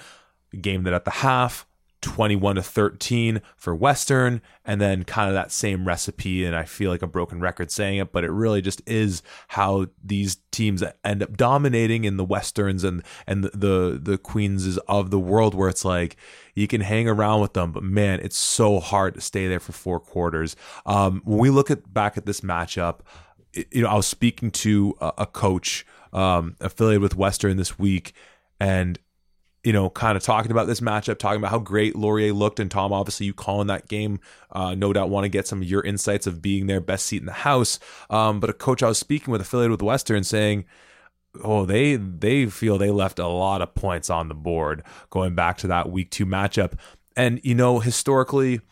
[0.61, 1.67] game that at the half
[2.01, 6.45] 21 to 13 for Western, and then kind of that same recipe.
[6.45, 9.87] And I feel like a broken record saying it, but it really just is how
[10.05, 15.19] these teams end up dominating in the Westerns and and the the, Queenses of the
[15.19, 16.17] world, where it's like
[16.55, 19.73] you can hang around with them, but man, it's so hard to stay there for
[19.73, 20.57] four quarters.
[20.87, 23.01] Um, when we look at back at this matchup,
[23.55, 28.13] you know, I was speaking to a, a coach um, affiliated with Western this week,
[28.61, 28.99] and
[29.69, 32.71] you know, kind of talking about this matchup, talking about how great Laurier looked, and
[32.71, 34.19] Tom, obviously, you calling that game,
[34.51, 37.21] uh, no doubt want to get some of your insights of being their best seat
[37.21, 37.79] in the house.
[38.09, 40.65] Um, but a coach I was speaking with, affiliated with Western, saying,
[41.45, 45.59] "Oh, they they feel they left a lot of points on the board going back
[45.59, 46.73] to that week two matchup."
[47.15, 48.63] And you know, historically,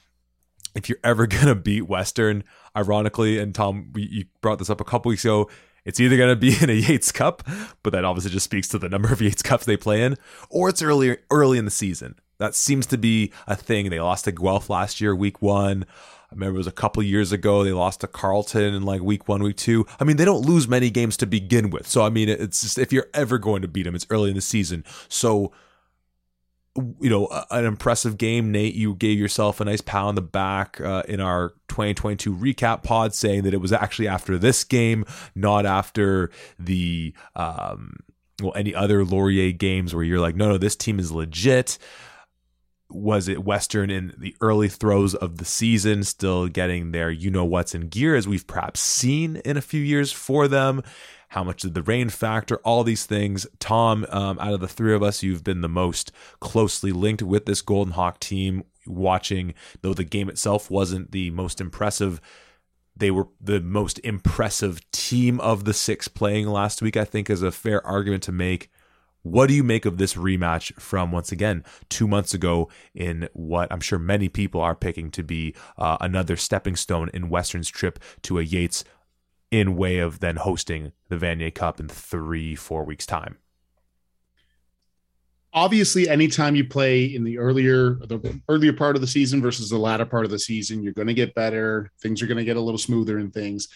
[0.75, 2.43] if you're ever gonna beat Western,
[2.75, 5.51] ironically, and Tom, you brought this up a couple weeks ago,
[5.87, 7.43] it's either going to be in a Yates Cup,
[7.83, 10.17] but that obviously just speaks to the number of Yates Cups they play in,
[10.51, 12.17] or it's earlier early in the season.
[12.39, 13.89] That seems to be a thing.
[13.89, 15.87] They lost to Guelph last year, week one.
[16.31, 17.65] I remember it was a couple years ago.
[17.65, 19.87] They lost to Carleton in like week one, week two.
[19.99, 21.87] I mean, they don't lose many games to begin with.
[21.87, 24.35] So, I mean, it's just if you're ever going to beat them, it's early in
[24.35, 24.85] the season.
[25.09, 25.53] So,
[27.01, 28.53] you know, an impressive game.
[28.53, 32.83] Nate, you gave yourself a nice pat on the back uh, in our 2022 recap
[32.83, 37.97] pod, saying that it was actually after this game, not after the um,
[38.43, 41.79] well any other Laurier games where you're like, no, no, this team is legit.
[42.89, 47.45] Was it Western in the early throes of the season, still getting their you know
[47.45, 50.83] what's in gear, as we've perhaps seen in a few years for them?
[51.29, 53.47] How much did the rain factor, all these things.
[53.59, 57.47] Tom, um, out of the three of us, you've been the most closely linked with
[57.47, 58.65] this Golden Hawk team.
[58.87, 62.21] Watching, though the game itself wasn't the most impressive,
[62.97, 67.43] they were the most impressive team of the six playing last week, I think is
[67.43, 68.71] a fair argument to make.
[69.23, 73.73] What do you make of this rematch from once again two months ago in what
[73.73, 77.99] I'm sure many people are picking to be uh, another stepping stone in Western's trip
[78.23, 78.85] to a Yates
[79.57, 83.39] in way of then hosting the Vanier Cup in three, four weeks' time?
[85.55, 89.79] Obviously, anytime you play in the earlier the earlier part of the season versus the
[89.79, 91.91] latter part of the season, you're going to get better.
[92.03, 93.69] Things are going to get a little smoother and things.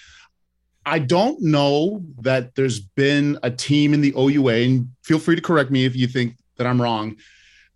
[0.84, 5.42] I don't know that there's been a team in the OUA, and feel free to
[5.42, 7.16] correct me if you think that I'm wrong,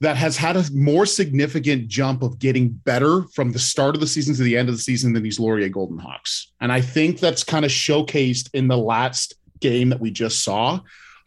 [0.00, 4.06] that has had a more significant jump of getting better from the start of the
[4.06, 6.52] season to the end of the season than these Laurier Golden Hawks.
[6.60, 10.80] And I think that's kind of showcased in the last game that we just saw.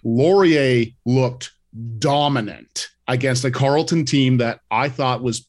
[0.04, 1.52] Laurier looked
[2.00, 5.48] dominant against a Carleton team that I thought was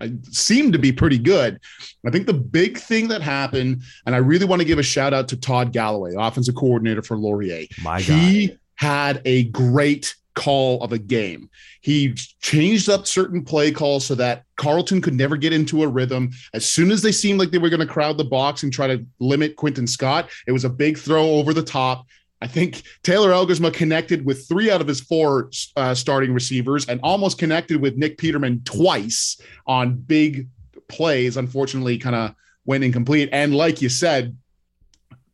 [0.00, 1.58] uh, seemed to be pretty good.
[2.06, 5.14] I think the big thing that happened, and I really want to give a shout
[5.14, 7.66] out to Todd Galloway, offensive coordinator for Laurier.
[7.82, 8.02] My God.
[8.02, 11.50] he had a great call of a game.
[11.80, 16.30] He changed up certain play calls so that Carleton could never get into a rhythm.
[16.54, 18.86] As soon as they seemed like they were going to crowd the box and try
[18.86, 22.06] to limit Quinton Scott, it was a big throw over the top.
[22.42, 27.00] I think Taylor Elgersma connected with three out of his four uh, starting receivers and
[27.02, 30.48] almost connected with Nick Peterman twice on big
[30.88, 31.38] plays.
[31.38, 32.34] Unfortunately, kind of
[32.66, 33.30] went incomplete.
[33.32, 34.36] And like you said,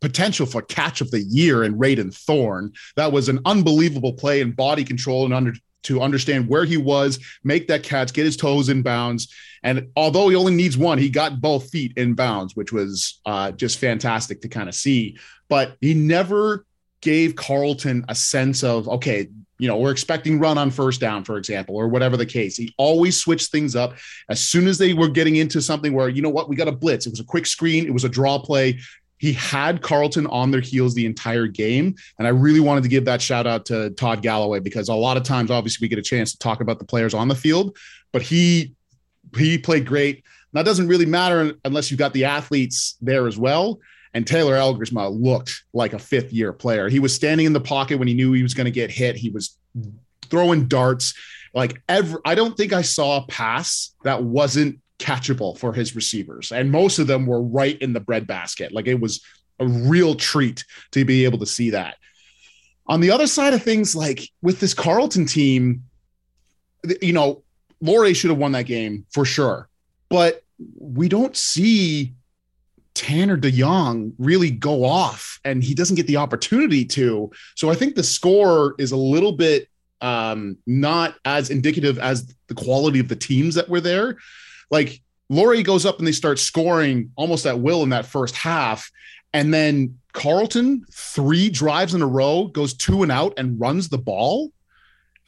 [0.02, 2.72] potential for catch of the year in Raiden Thorn.
[2.96, 7.18] That was an unbelievable play and body control and under to understand where he was,
[7.42, 9.32] make that catch, get his toes in bounds.
[9.62, 13.52] And although he only needs one, he got both feet in bounds, which was uh,
[13.52, 15.18] just fantastic to kind of see.
[15.48, 16.66] But he never
[17.00, 21.36] gave Carleton a sense of, okay, you know, we're expecting run on first down, for
[21.36, 22.56] example, or whatever the case.
[22.56, 23.94] He always switched things up
[24.28, 26.72] as soon as they were getting into something where, you know what, we got a
[26.72, 27.06] blitz.
[27.06, 28.80] It was a quick screen, it was a draw play
[29.22, 31.94] he had Carleton on their heels the entire game.
[32.18, 35.16] And I really wanted to give that shout out to Todd Galloway because a lot
[35.16, 37.76] of times, obviously, we get a chance to talk about the players on the field,
[38.10, 38.74] but he
[39.36, 40.24] he played great.
[40.54, 43.78] That doesn't really matter unless you've got the athletes there as well.
[44.12, 46.88] And Taylor Elgersma looked like a fifth year player.
[46.88, 49.14] He was standing in the pocket when he knew he was going to get hit.
[49.14, 49.56] He was
[50.30, 51.14] throwing darts.
[51.54, 56.52] Like every, I don't think I saw a pass that wasn't catchable for his receivers.
[56.52, 58.72] And most of them were right in the breadbasket.
[58.72, 59.20] Like it was
[59.58, 61.96] a real treat to be able to see that.
[62.86, 65.84] On the other side of things, like with this Carleton team,
[67.00, 67.42] you know,
[67.80, 69.68] Laurier should have won that game for sure.
[70.08, 70.42] But
[70.78, 72.14] we don't see
[72.94, 77.30] Tanner DeYoung really go off and he doesn't get the opportunity to.
[77.56, 79.68] So I think the score is a little bit
[80.00, 84.18] um, not as indicative as the quality of the teams that were there
[84.72, 88.90] like Laurier goes up and they start scoring almost at will in that first half.
[89.32, 93.98] And then Carleton, three drives in a row, goes two and out and runs the
[93.98, 94.50] ball.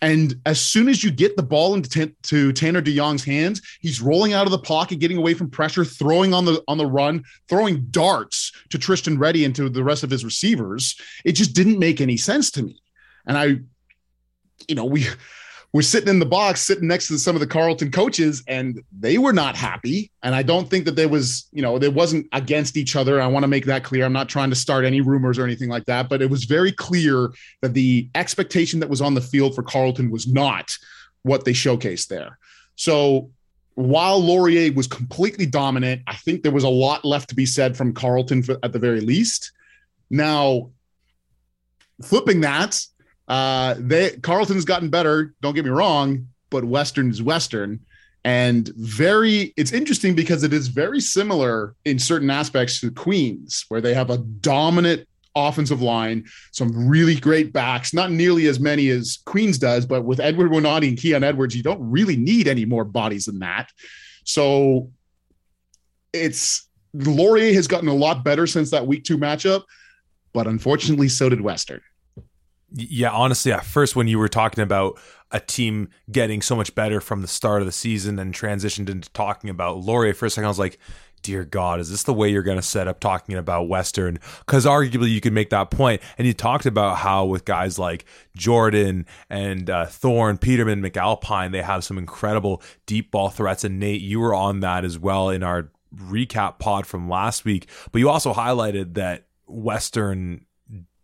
[0.02, 1.88] And as soon as you get the ball into
[2.22, 6.34] t- Tanner DeYoung's hands, he's rolling out of the pocket, getting away from pressure, throwing
[6.34, 10.10] on the on the run, throwing darts to Tristan Reddy and to the rest of
[10.10, 11.00] his receivers.
[11.24, 12.78] It just didn't make any sense to me.
[13.26, 13.44] And I,
[14.68, 15.06] you know, we
[15.74, 19.18] we're sitting in the box, sitting next to some of the Carleton coaches, and they
[19.18, 20.08] were not happy.
[20.22, 23.20] And I don't think that there was, you know, there wasn't against each other.
[23.20, 24.04] I want to make that clear.
[24.04, 26.70] I'm not trying to start any rumors or anything like that, but it was very
[26.70, 30.78] clear that the expectation that was on the field for Carleton was not
[31.22, 32.38] what they showcased there.
[32.76, 33.30] So
[33.74, 37.76] while Laurier was completely dominant, I think there was a lot left to be said
[37.76, 39.50] from Carleton for, at the very least.
[40.08, 40.70] Now,
[42.00, 42.80] flipping that,
[43.28, 45.34] uh, they Carleton's gotten better.
[45.40, 47.80] Don't get me wrong, but Western is Western,
[48.24, 49.54] and very.
[49.56, 54.10] It's interesting because it is very similar in certain aspects to Queens, where they have
[54.10, 59.84] a dominant offensive line, some really great backs, not nearly as many as Queens does,
[59.84, 63.40] but with Edward Winati and Keon Edwards, you don't really need any more bodies than
[63.40, 63.70] that.
[64.24, 64.90] So
[66.12, 69.64] it's Laurier has gotten a lot better since that week two matchup,
[70.32, 71.80] but unfortunately, so did Western.
[72.76, 74.98] Yeah, honestly, at first when you were talking about
[75.30, 79.08] a team getting so much better from the start of the season and transitioned into
[79.10, 80.80] talking about Laurier for a second, I was like,
[81.22, 84.18] dear God, is this the way you're going to set up talking about Western?
[84.40, 86.02] Because arguably you could make that point.
[86.18, 88.04] And you talked about how with guys like
[88.36, 93.62] Jordan and uh, Thorn, Peterman, McAlpine, they have some incredible deep ball threats.
[93.62, 97.68] And Nate, you were on that as well in our recap pod from last week.
[97.92, 100.44] But you also highlighted that Western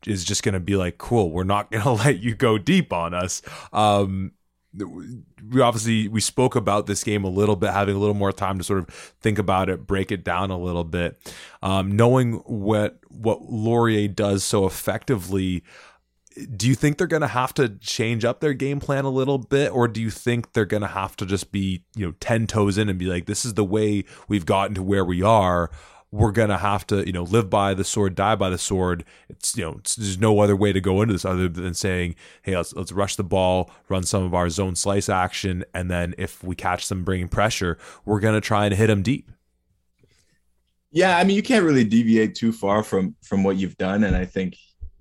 [0.06, 2.92] is just going to be like, cool, we're not going to let you go deep
[2.92, 3.42] on us.
[3.72, 4.32] Um,
[4.72, 8.56] we obviously we spoke about this game a little bit having a little more time
[8.58, 8.88] to sort of
[9.20, 11.20] think about it break it down a little bit.
[11.60, 15.64] Um, knowing what what laurier does so effectively
[16.56, 19.38] do you think they're going to have to change up their game plan a little
[19.38, 19.72] bit?
[19.72, 22.78] Or do you think they're going to have to just be you know 10 toes
[22.78, 25.70] in and be like this is the way we've gotten to where we are
[26.12, 29.04] we're gonna have to you know live by the sword die by the sword.
[29.28, 32.16] It's you know it's, there's no other way to go into this other than saying
[32.42, 36.14] hey let's, let's rush the ball run some of our zone slice action and then
[36.18, 39.30] if we catch them bringing pressure we're gonna try and hit them deep.
[40.90, 44.16] Yeah i mean you can't really deviate too far from from what you've done and
[44.16, 44.56] i think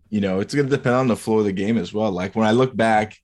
[0.10, 2.12] you know it's gonna depend on the flow of the game as well.
[2.12, 3.18] Like when i look back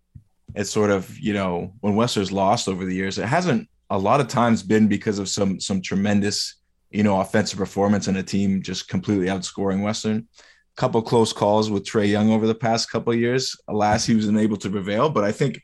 [0.55, 4.19] at sort of you know when Western's lost over the years it hasn't a lot
[4.19, 6.55] of times been because of some some tremendous
[6.95, 10.17] you know, offensive performance and a team just completely outscoring Western.
[10.17, 13.55] A Couple close calls with Trey Young over the past couple years.
[13.67, 15.09] Alas, he was unable to prevail.
[15.09, 15.61] But I think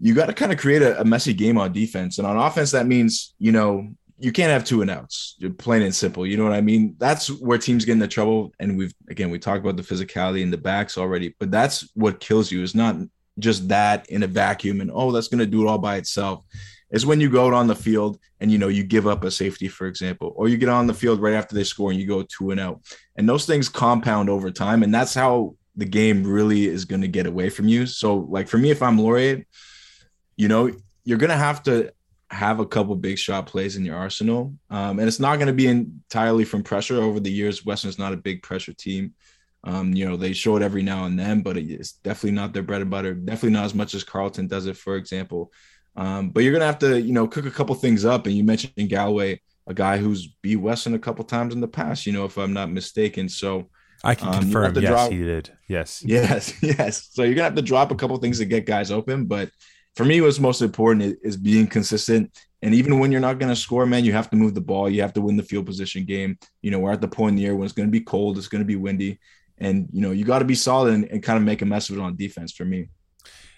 [0.00, 2.72] you got to kind of create a, a, messy game on defense, and on offense,
[2.72, 3.88] that means you know
[4.18, 5.36] you can't have two and outs.
[5.58, 6.26] Plain and simple.
[6.26, 6.96] You know what I mean?
[6.98, 8.52] That's where teams get into trouble.
[8.58, 12.18] And we've again we talked about the physicality in the backs already, but that's what
[12.18, 12.62] kills you.
[12.62, 12.96] Is not
[13.38, 16.44] just that in a vacuum and oh that's going to do it all by itself
[16.94, 19.30] is when you go out on the field and you know you give up a
[19.30, 22.06] safety, for example, or you get on the field right after they score and you
[22.06, 22.80] go two and out,
[23.16, 27.08] and those things compound over time, and that's how the game really is going to
[27.08, 27.84] get away from you.
[27.84, 29.44] So, like for me, if I'm Laurier,
[30.36, 30.70] you know,
[31.04, 31.92] you're going to have to
[32.30, 35.52] have a couple big shot plays in your arsenal, um, and it's not going to
[35.52, 37.02] be entirely from pressure.
[37.02, 39.14] Over the years, Western's not a big pressure team.
[39.64, 42.62] Um, you know, they show it every now and then, but it's definitely not their
[42.62, 43.14] bread and butter.
[43.14, 45.50] Definitely not as much as Carleton does it, for example.
[45.96, 48.26] Um, but you're gonna have to, you know, cook a couple things up.
[48.26, 51.68] And you mentioned in Galloway, a guy who's beat Western a couple times in the
[51.68, 53.28] past, you know, if I'm not mistaken.
[53.28, 53.70] So
[54.02, 55.50] I can um, confirm, yes, drop, he did.
[55.68, 57.08] Yes, yes, yes.
[57.12, 59.26] So you're gonna have to drop a couple things to get guys open.
[59.26, 59.50] But
[59.96, 62.32] for me, what's most important is being consistent.
[62.62, 64.88] And even when you're not going to score, man, you have to move the ball.
[64.88, 66.38] You have to win the field position game.
[66.62, 68.38] You know, we're at the point in the year when it's going to be cold,
[68.38, 69.20] it's going to be windy,
[69.58, 71.90] and you know you got to be solid and, and kind of make a mess
[71.90, 72.52] of it on defense.
[72.52, 72.88] For me.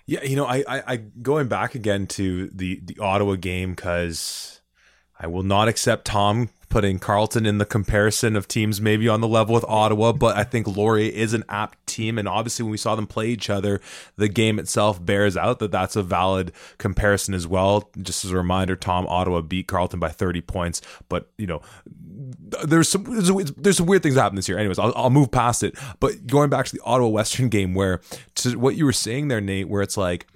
[0.07, 4.61] Yeah, you know, I, I, I going back again to the the Ottawa game because
[5.19, 9.29] I will not accept Tom putting Carleton in the comparison of teams maybe on the
[9.29, 12.19] level with Ottawa, but I think Laurier is an apt team.
[12.19, 13.81] And obviously, when we saw them play each other,
[14.17, 17.91] the game itself bears out that that's a valid comparison as well.
[18.01, 21.63] Just as a reminder, Tom, Ottawa beat Carleton by 30 points, but, you know,
[22.65, 24.59] there's some there's some weird things that happen this year.
[24.59, 25.77] Anyways, I'll, I'll move past it.
[26.01, 28.01] But going back to the Ottawa Western game, where
[28.37, 30.27] to what you were saying there, Nate, where it's like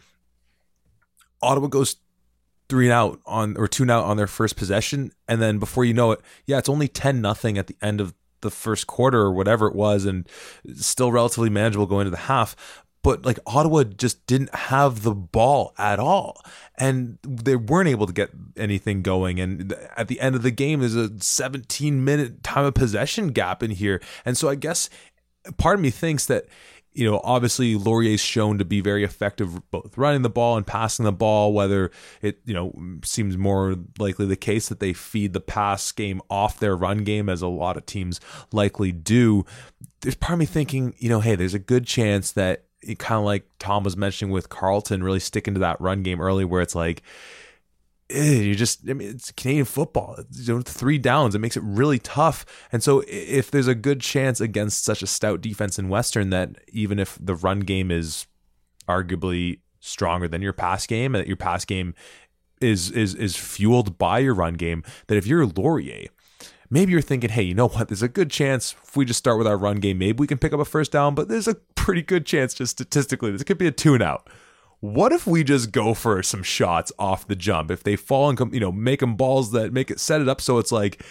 [1.43, 1.97] Ottawa goes
[2.69, 5.85] three and out on or two and out on their first possession, and then before
[5.85, 9.21] you know it, yeah, it's only ten nothing at the end of the first quarter
[9.21, 10.29] or whatever it was, and
[10.75, 12.85] still relatively manageable going to the half.
[13.03, 16.43] But like Ottawa just didn't have the ball at all,
[16.77, 19.41] and they weren't able to get anything going.
[19.41, 23.63] And at the end of the game, there's a 17 minute time of possession gap
[23.63, 24.91] in here, and so I guess
[25.57, 26.47] part of me thinks that
[26.93, 31.05] you know, obviously Laurier's shown to be very effective both running the ball and passing
[31.05, 31.91] the ball, whether
[32.21, 36.59] it, you know, seems more likely the case that they feed the pass game off
[36.59, 38.21] their run game as a lot of teams
[38.53, 39.45] likely do.
[40.01, 42.65] There's part of me thinking, you know, hey, there's a good chance that
[42.99, 46.45] kind of like Tom was mentioning with Carleton, really sticking to that run game early
[46.45, 47.03] where it's like,
[48.13, 50.17] you just I mean it's Canadian football.
[50.33, 52.45] You know, three downs it makes it really tough.
[52.73, 56.57] And so if there's a good chance against such a stout defense in Western that
[56.69, 58.27] even if the run game is
[58.89, 61.95] arguably stronger than your pass game and that your pass game
[62.61, 64.83] is is is fueled by your run game.
[65.07, 66.09] That if you're Laurier,
[66.69, 67.89] maybe you're thinking, hey, you know what?
[67.89, 70.39] There's a good chance if we just start with our run game, maybe we can
[70.39, 73.59] pick up a first down, but there's a pretty good chance just statistically this could
[73.59, 74.29] be a tune out.
[74.81, 77.71] What if we just go for some shots off the jump?
[77.71, 80.29] If they fall and come, you know, make them balls that make it set it
[80.29, 81.03] up so it's like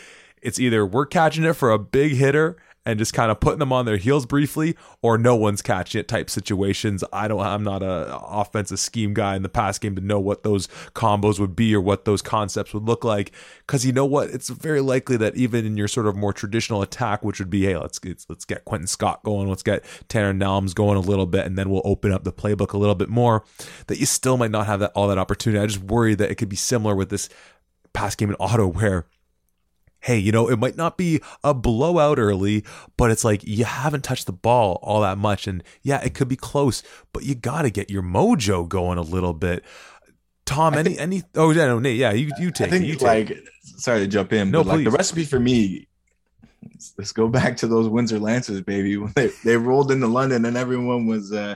[0.41, 2.57] it's either we're catching it for a big hitter
[2.89, 6.07] and just kind of putting them on their heels briefly, or no one's catching it
[6.07, 7.03] type situations.
[7.13, 7.39] I don't.
[7.39, 11.39] I'm not a offensive scheme guy in the past game to know what those combos
[11.39, 13.31] would be or what those concepts would look like.
[13.65, 16.81] Because you know what, it's very likely that even in your sort of more traditional
[16.81, 20.33] attack, which would be, hey, let's let's, let's get Quentin Scott going, let's get Tanner
[20.33, 23.09] Nelms going a little bit, and then we'll open up the playbook a little bit
[23.09, 23.43] more.
[23.87, 25.61] That you still might not have that all that opportunity.
[25.61, 27.29] I just worry that it could be similar with this
[27.93, 29.05] pass game in auto where
[30.01, 32.63] hey, you know, it might not be a blowout early,
[32.97, 35.47] but it's like you haven't touched the ball all that much.
[35.47, 36.83] And yeah, it could be close,
[37.13, 39.63] but you got to get your mojo going a little bit.
[40.45, 42.93] Tom, any, think, any, oh, yeah, no, Nate, yeah, you, you take I think, you
[42.93, 43.01] take.
[43.01, 45.87] like, sorry to jump in, no, but like the recipe for me,
[46.97, 48.97] let's go back to those Windsor Lancers, baby.
[48.97, 51.55] When they, they rolled into London and everyone was, uh,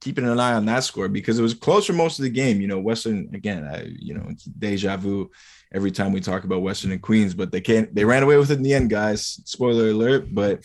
[0.00, 2.60] keeping an eye on that score because it was close for most of the game.
[2.60, 5.30] You know, Western again, I, you know, deja vu
[5.74, 7.94] every time we talk about Western and Queens, but they can't.
[7.94, 9.40] They ran away with it in the end, guys.
[9.44, 10.32] Spoiler alert!
[10.32, 10.60] But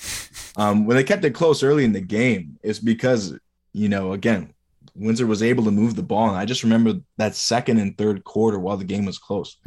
[0.55, 3.37] um, when they kept it close early in the game, it's because
[3.73, 4.53] you know again
[4.95, 8.23] Windsor was able to move the ball, and I just remember that second and third
[8.23, 9.57] quarter while the game was close.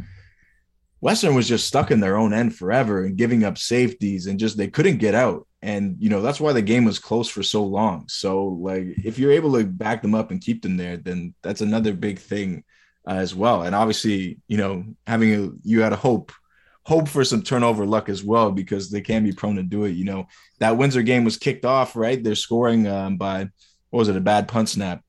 [1.01, 4.59] Western was just stuck in their own end forever and giving up safeties and just
[4.59, 5.47] they couldn't get out.
[5.63, 8.07] And you know, that's why the game was close for so long.
[8.09, 11.63] So like if you're able to back them up and keep them there, then that's
[11.63, 12.65] another big thing
[13.11, 13.63] uh, as well.
[13.63, 16.33] And obviously, you know, having a you had a hope
[16.85, 19.91] hope for some turnover luck as well because they can be prone to do it.
[19.91, 20.29] You know,
[20.61, 22.23] that Windsor game was kicked off, right?
[22.23, 23.49] They're scoring um, by
[23.91, 25.03] what was it, a bad punt snap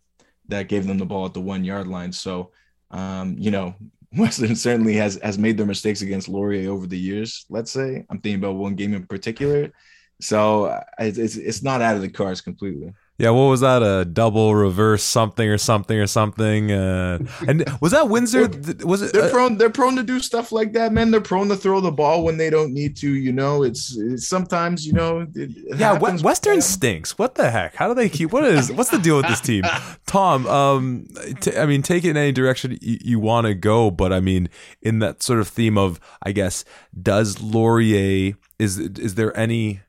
[0.48, 2.12] that gave them the ball at the one yard line.
[2.12, 2.52] So,
[2.90, 3.76] um, you know,
[4.18, 7.46] Western certainly has has made their mistakes against Laurier over the years.
[7.50, 9.72] Let's say I'm thinking about one game in particular.
[10.20, 12.94] So it's it's not out of the cards completely.
[13.22, 13.84] Yeah, what was that?
[13.84, 16.72] A double reverse something or something or something?
[16.72, 18.50] Uh, and was that Windsor?
[18.84, 19.14] Was it?
[19.14, 19.58] They're uh, prone.
[19.60, 21.12] They're prone to do stuff like that, man.
[21.12, 23.14] They're prone to throw the ball when they don't need to.
[23.14, 25.28] You know, it's, it's sometimes you know.
[25.36, 27.20] Yeah, Western stinks.
[27.20, 27.76] What the heck?
[27.76, 28.32] How do they keep?
[28.32, 28.72] What is?
[28.72, 29.66] What's the deal with this team?
[30.08, 31.06] Tom, um,
[31.42, 34.20] t- I mean, take it in any direction you, you want to go, but I
[34.20, 34.50] mean,
[34.82, 36.66] in that sort of theme of, I guess,
[37.00, 39.82] does Laurier is is there any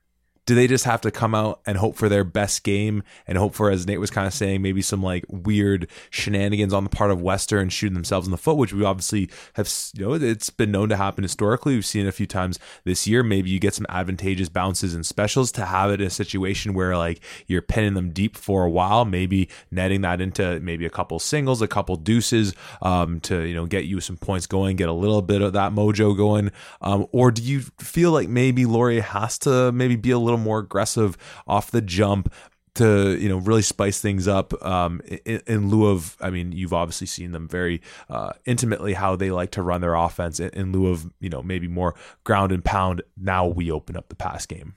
[0.45, 3.55] do they just have to come out and hope for their best game and hope
[3.55, 7.13] for, as Nate was kind of saying, maybe some like weird shenanigans on the part
[7.13, 10.73] of Western shooting themselves in the foot, which we obviously have, you know, it's been
[10.73, 11.75] known to happen historically.
[11.75, 13.23] We've seen it a few times this year.
[13.23, 16.97] Maybe you get some advantageous bounces and specials to have it in a situation where
[16.97, 21.21] like you're pinning them deep for a while, maybe netting that into maybe a couple
[21.21, 24.93] singles, a couple deuces um, to, you know, get you some points going, get a
[24.93, 26.51] little bit of that mojo going.
[26.81, 30.45] Um, or do you feel like maybe Laurier has to maybe be a little little
[30.45, 31.17] more aggressive
[31.47, 32.33] off the jump
[32.75, 36.73] to you know really spice things up um, in, in, lieu of I mean you've
[36.73, 40.73] obviously seen them very uh, intimately how they like to run their offense in, in,
[40.73, 43.03] lieu of you know maybe more ground and pound.
[43.17, 44.75] Now we open up the pass game.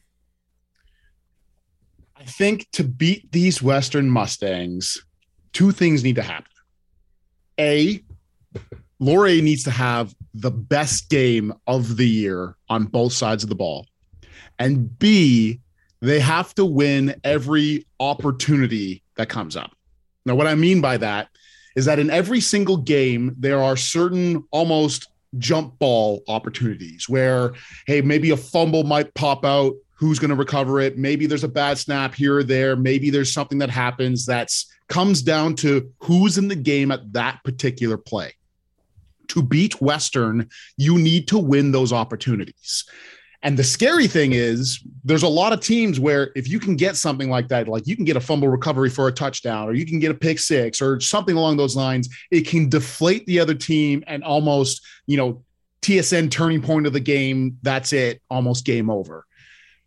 [2.18, 4.98] I think to beat these Western Mustangs
[5.54, 6.52] two things need to happen.
[7.60, 8.04] A
[9.00, 13.56] Laurier needs to have the best game of the year on both sides of the
[13.56, 13.88] ball
[14.60, 15.60] and B,
[16.02, 19.72] they have to win every opportunity that comes up.
[20.26, 21.30] Now, what I mean by that
[21.76, 27.54] is that in every single game, there are certain almost jump ball opportunities where,
[27.88, 29.74] hey, maybe a fumble might pop out.
[29.98, 30.98] Who's going to recover it?
[30.98, 32.76] Maybe there's a bad snap here or there.
[32.76, 37.44] Maybe there's something that happens that's comes down to who's in the game at that
[37.44, 38.34] particular play.
[39.30, 42.84] To beat Western, you need to win those opportunities.
[43.46, 46.96] And the scary thing is, there's a lot of teams where if you can get
[46.96, 49.86] something like that, like you can get a fumble recovery for a touchdown, or you
[49.86, 53.54] can get a pick six, or something along those lines, it can deflate the other
[53.54, 55.44] team and almost, you know,
[55.84, 57.60] TSN turning point of the game.
[57.62, 59.28] That's it, almost game over.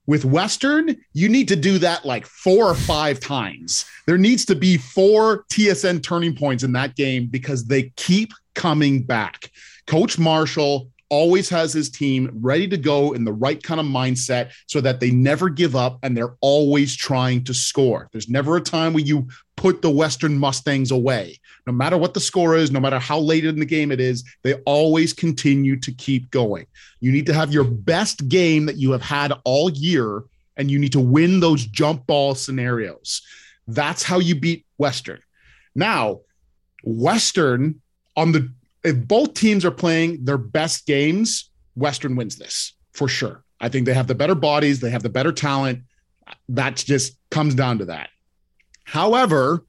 [0.06, 3.84] With Western, you need to do that like four or five times.
[4.06, 9.02] There needs to be four TSN turning points in that game because they keep coming
[9.02, 9.50] back.
[9.88, 14.50] Coach Marshall always has his team ready to go in the right kind of mindset
[14.66, 18.09] so that they never give up and they're always trying to score.
[18.12, 21.40] There's never a time where you put the Western Mustangs away.
[21.66, 24.24] No matter what the score is, no matter how late in the game it is,
[24.42, 26.66] they always continue to keep going.
[27.00, 30.22] You need to have your best game that you have had all year,
[30.56, 33.22] and you need to win those jump ball scenarios.
[33.66, 35.20] That's how you beat Western.
[35.74, 36.20] Now,
[36.82, 37.80] Western
[38.16, 38.52] on the
[38.85, 43.45] if both teams are playing their best games, Western wins this for sure.
[43.61, 45.83] I think they have the better bodies, they have the better talent.
[46.49, 48.11] That just comes down to that.
[48.85, 49.64] However,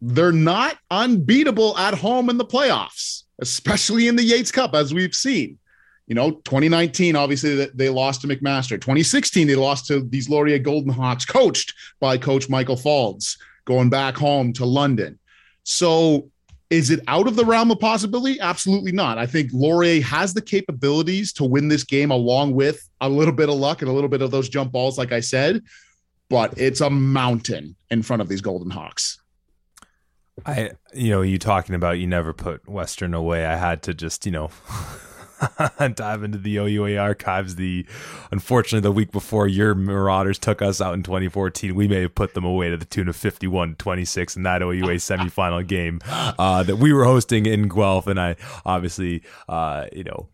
[0.00, 5.14] they're not unbeatable at home in the playoffs, especially in the Yates Cup, as we've
[5.14, 5.58] seen.
[6.06, 8.78] You know, 2019, obviously they lost to McMaster.
[8.80, 14.14] 2016, they lost to these Laurier Golden Hawks, coached by Coach Michael Faulds, going back
[14.14, 15.18] home to London.
[15.62, 16.28] So
[16.74, 18.40] is it out of the realm of possibility?
[18.40, 19.16] Absolutely not.
[19.16, 23.48] I think Laurier has the capabilities to win this game along with a little bit
[23.48, 25.62] of luck and a little bit of those jump balls, like I said,
[26.28, 29.20] but it's a mountain in front of these Golden Hawks.
[30.44, 33.46] I, you know, you talking about you never put Western away.
[33.46, 34.50] I had to just, you know,
[35.94, 37.56] dive into the OUA archives.
[37.56, 37.86] The
[38.30, 42.34] unfortunately, the week before your Marauders took us out in 2014, we may have put
[42.34, 46.76] them away to the tune of 51 26 in that OUA semifinal game uh, that
[46.76, 48.06] we were hosting in Guelph.
[48.06, 50.28] And I obviously, uh, you know,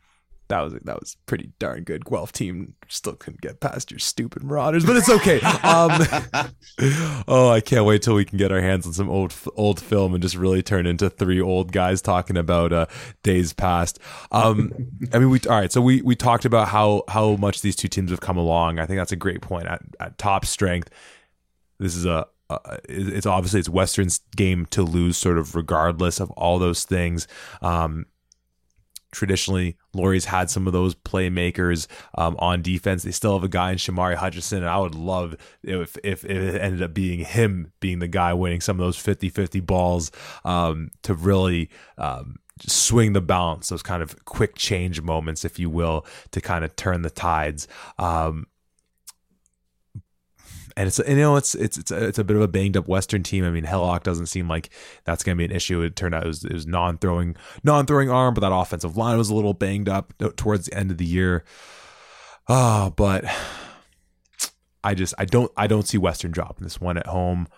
[0.51, 2.05] that was that was pretty darn good.
[2.05, 5.41] Guelph team still couldn't get past your stupid Marauders, but it's okay.
[5.41, 5.91] Um,
[7.29, 10.13] oh, I can't wait till we can get our hands on some old old film
[10.13, 12.87] and just really turn into three old guys talking about uh,
[13.23, 13.99] days past.
[14.33, 14.73] Um,
[15.13, 15.73] I mean, we all right.
[15.73, 18.79] So we we talked about how how much these two teams have come along.
[18.79, 19.67] I think that's a great point.
[19.67, 20.91] At, at top strength,
[21.79, 26.31] this is a uh, it's obviously it's Western's game to lose, sort of regardless of
[26.33, 27.29] all those things.
[27.63, 28.07] Um,
[29.11, 31.87] traditionally Laurier's had some of those playmakers
[32.17, 33.03] um, on defense.
[33.03, 36.31] They still have a guy in Shamari Hutchinson, and I would love if, if, if
[36.31, 40.11] it ended up being him being the guy winning some of those 50-50 balls
[40.45, 42.37] um, to really um,
[42.67, 46.77] swing the balance, those kind of quick change moments, if you will, to kind of
[46.77, 47.67] turn the tides.
[47.99, 48.47] Um,
[50.77, 52.89] and it's you know it's it's it's a, it's a bit of a banged up
[52.89, 53.45] Western team.
[53.45, 54.71] I mean, Hillock doesn't seem like
[55.05, 55.81] that's going to be an issue.
[55.83, 58.97] It turned out it was, it was non throwing non throwing arm, but that offensive
[58.97, 61.45] line was a little banged up towards the end of the year.
[62.49, 63.25] Oh, but
[64.83, 67.49] I just I don't I don't see Western dropping this one at home.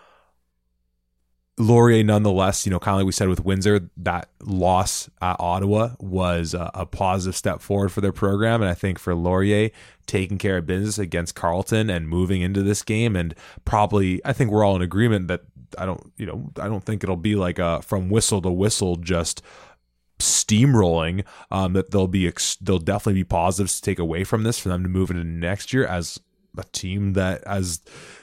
[1.59, 5.91] Laurier, nonetheless, you know, kind of like we said with Windsor, that loss at Ottawa
[6.01, 8.63] was a, a, positive step forward for their program.
[8.63, 9.71] And I think for Laurier,
[10.07, 13.35] taking care of business against Carleton and moving into this game, and
[13.67, 15.43] probably, I think we're all in agreement that
[15.77, 18.97] I don't, you know, I don't think it'll be like a from whistle to whistle,
[18.97, 19.43] just
[20.21, 21.25] steamrolling.
[21.51, 24.71] Um, that there'll be, ex- there'll definitely be positives to take away from this for
[24.71, 26.19] them to move into next year as
[26.57, 27.83] a team that, as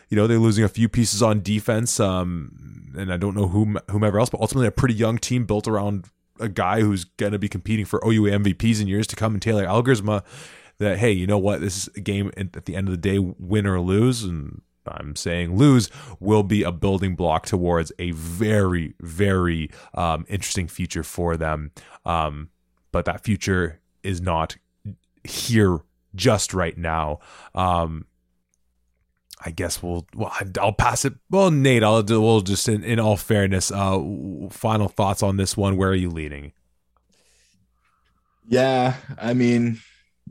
[0.10, 1.99] you know, they're losing a few pieces on defense.
[1.99, 5.68] Um, and I don't know whom whomever else, but ultimately a pretty young team built
[5.68, 6.05] around
[6.39, 9.41] a guy who's going to be competing for OUA MVPs in years to come, and
[9.41, 10.24] Taylor Elgersma.
[10.80, 11.60] That hey, you know what?
[11.60, 15.16] This is a game at the end of the day, win or lose, and I'm
[15.16, 15.89] saying lose
[16.20, 21.72] will be a building block towards a very, very um, interesting future for them.
[22.05, 22.49] Um,
[22.91, 24.55] but that future is not
[25.24, 25.80] here
[26.16, 27.20] just right now.
[27.53, 28.05] Um,
[29.40, 31.14] I guess we'll well I'll pass it.
[31.30, 32.22] Well, Nate, I'll do.
[32.22, 34.00] We'll just in, in all fairness, uh,
[34.50, 35.78] final thoughts on this one.
[35.78, 36.52] Where are you leading?
[38.48, 39.80] Yeah, I mean,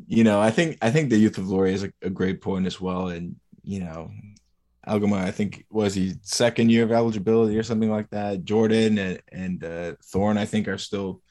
[0.07, 2.67] you know, I think I think the youth of Laurier is a, a great point
[2.67, 4.11] as well, and you know,
[4.87, 8.45] Elgersma, I think was he second year of eligibility or something like that.
[8.45, 11.23] Jordan and, and uh, Thorn, I think, are still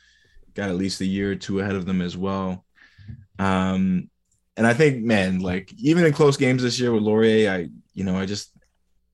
[0.54, 2.66] got at least a year or two ahead of them as well.
[3.38, 4.10] Um,
[4.58, 8.03] and I think, man, like even in close games this year with Laurier, I, you
[8.03, 8.51] know, I just,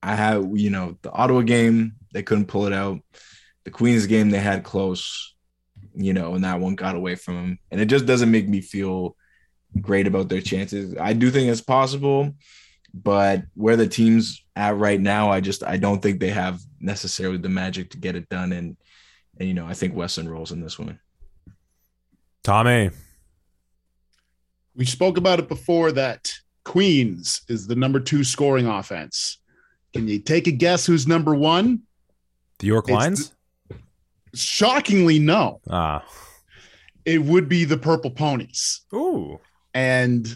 [0.02, 3.00] I have, you know, the Ottawa game, they couldn't pull it out.
[3.64, 5.34] The Queens game, they had close,
[5.94, 7.58] you know, and that one got away from them.
[7.70, 9.16] And it just doesn't make me feel
[9.80, 10.96] great about their chances.
[10.98, 12.34] I do think it's possible,
[12.94, 17.38] but where the team's at right now, I just, I don't think they have necessarily
[17.38, 18.52] the magic to get it done.
[18.52, 18.76] And,
[19.38, 21.00] and, you know, I think Western rolls in this one.
[22.42, 22.90] Tommy.
[24.76, 26.32] We spoke about it before that
[26.64, 29.38] Queens is the number two scoring offense.
[29.92, 31.82] Can you take a guess who's number one?
[32.58, 33.34] The York Lions?
[34.34, 35.60] shockingly, no.
[35.70, 36.04] Ah.
[37.04, 38.82] It would be the Purple Ponies.
[38.94, 39.40] Ooh.
[39.72, 40.28] And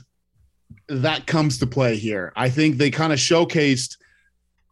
[0.88, 2.32] that comes to play here.
[2.36, 3.96] I think they kind of showcased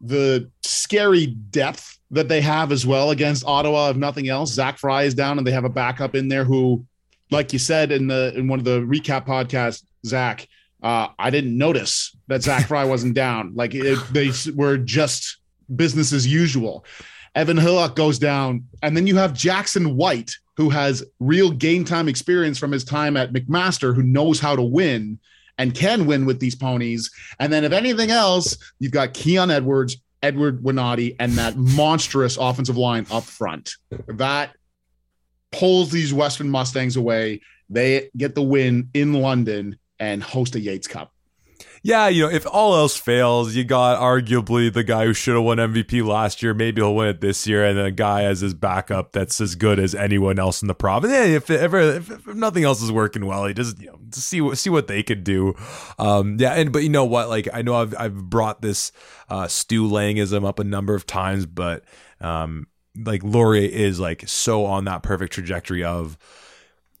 [0.01, 4.53] the scary depth that they have as well against Ottawa, if nothing else.
[4.53, 6.85] Zach Fry is down, and they have a backup in there who
[7.31, 10.47] like you said in the in one of the recap podcasts, Zach,
[10.81, 13.53] uh, I didn't notice that Zach Fry wasn't down.
[13.55, 15.37] Like it, they were just
[15.75, 16.85] business as usual.
[17.35, 22.07] Evan Hillock goes down, and then you have Jackson White, who has real game time
[22.07, 25.19] experience from his time at McMaster, who knows how to win
[25.59, 27.11] and can win with these ponies.
[27.39, 32.77] And then, if anything else, you've got Keon Edwards, Edward Winati and that monstrous offensive
[32.77, 33.71] line up front.
[34.07, 34.51] That
[35.51, 37.41] pulls these Western Mustangs away.
[37.69, 41.11] They get the win in London and host a Yates Cup.
[41.83, 45.43] Yeah, you know, if all else fails, you got arguably the guy who should have
[45.43, 46.53] won MVP last year.
[46.53, 49.55] Maybe he'll win it this year, and then a guy as his backup that's as
[49.55, 51.13] good as anyone else in the province.
[51.13, 54.41] Yeah, if ever if, if, nothing else is working well, he just you know see
[54.41, 55.53] what see what they could do.
[55.99, 57.29] Um, yeah, and but you know what?
[57.29, 58.91] Like I know I've I've brought this
[59.29, 61.83] uh, Stu Langism up a number of times, but
[62.19, 62.67] um,
[63.05, 66.17] like Laurier is like so on that perfect trajectory of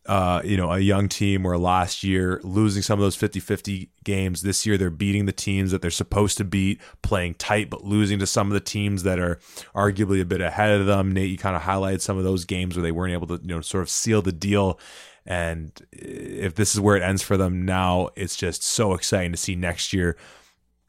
[0.07, 4.41] uh, you know, a young team where last year losing some of those 50-50 games.
[4.41, 8.17] This year they're beating the teams that they're supposed to beat, playing tight, but losing
[8.19, 9.37] to some of the teams that are
[9.75, 11.11] arguably a bit ahead of them.
[11.11, 13.53] Nate, you kind of highlighted some of those games where they weren't able to, you
[13.53, 14.79] know, sort of seal the deal.
[15.25, 19.37] And if this is where it ends for them now, it's just so exciting to
[19.37, 20.15] see next year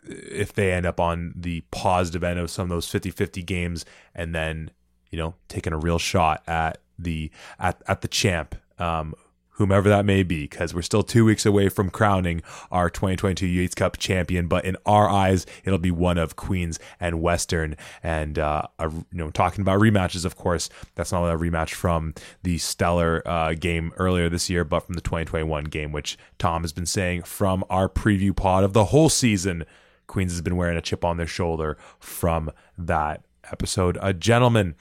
[0.05, 3.85] if they end up on the positive end of some of those 50-50 games
[4.15, 4.71] and then,
[5.11, 9.15] you know, taking a real shot at the at, at the champ um,
[9.59, 12.41] whomever that may be, because we're still two weeks away from crowning
[12.71, 14.47] our 2022 Yates Cup champion.
[14.47, 17.77] But in our eyes, it'll be one of Queens and Western.
[18.01, 22.15] And uh, a, you know, talking about rematches, of course, that's not a rematch from
[22.45, 26.73] the stellar uh, game earlier this year, but from the 2021 game, which Tom has
[26.73, 29.65] been saying from our preview pod of the whole season.
[30.07, 33.99] Queens has been wearing a chip on their shoulder from that episode.
[34.01, 34.77] A gentleman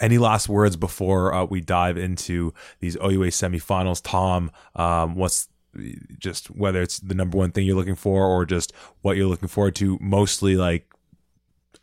[0.00, 4.00] any last words before uh, we dive into these OUA semifinals?
[4.02, 5.48] Tom, um, what's
[6.18, 8.72] just whether it's the number one thing you're looking for or just
[9.02, 10.88] what you're looking forward to mostly like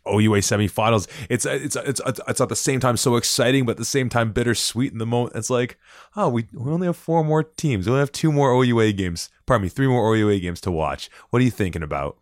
[0.06, 1.06] OUA semifinals.
[1.28, 4.32] It's it's it's it's at the same time so exciting, but at the same time
[4.32, 5.36] bittersweet in the moment.
[5.36, 5.78] It's like,
[6.16, 7.86] oh, we we only have four more teams.
[7.86, 9.28] We only have two more OUA games.
[9.46, 11.10] Pardon me, three more OUA games to watch.
[11.30, 12.18] What are you thinking about?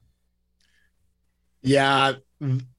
[1.62, 2.14] Yeah,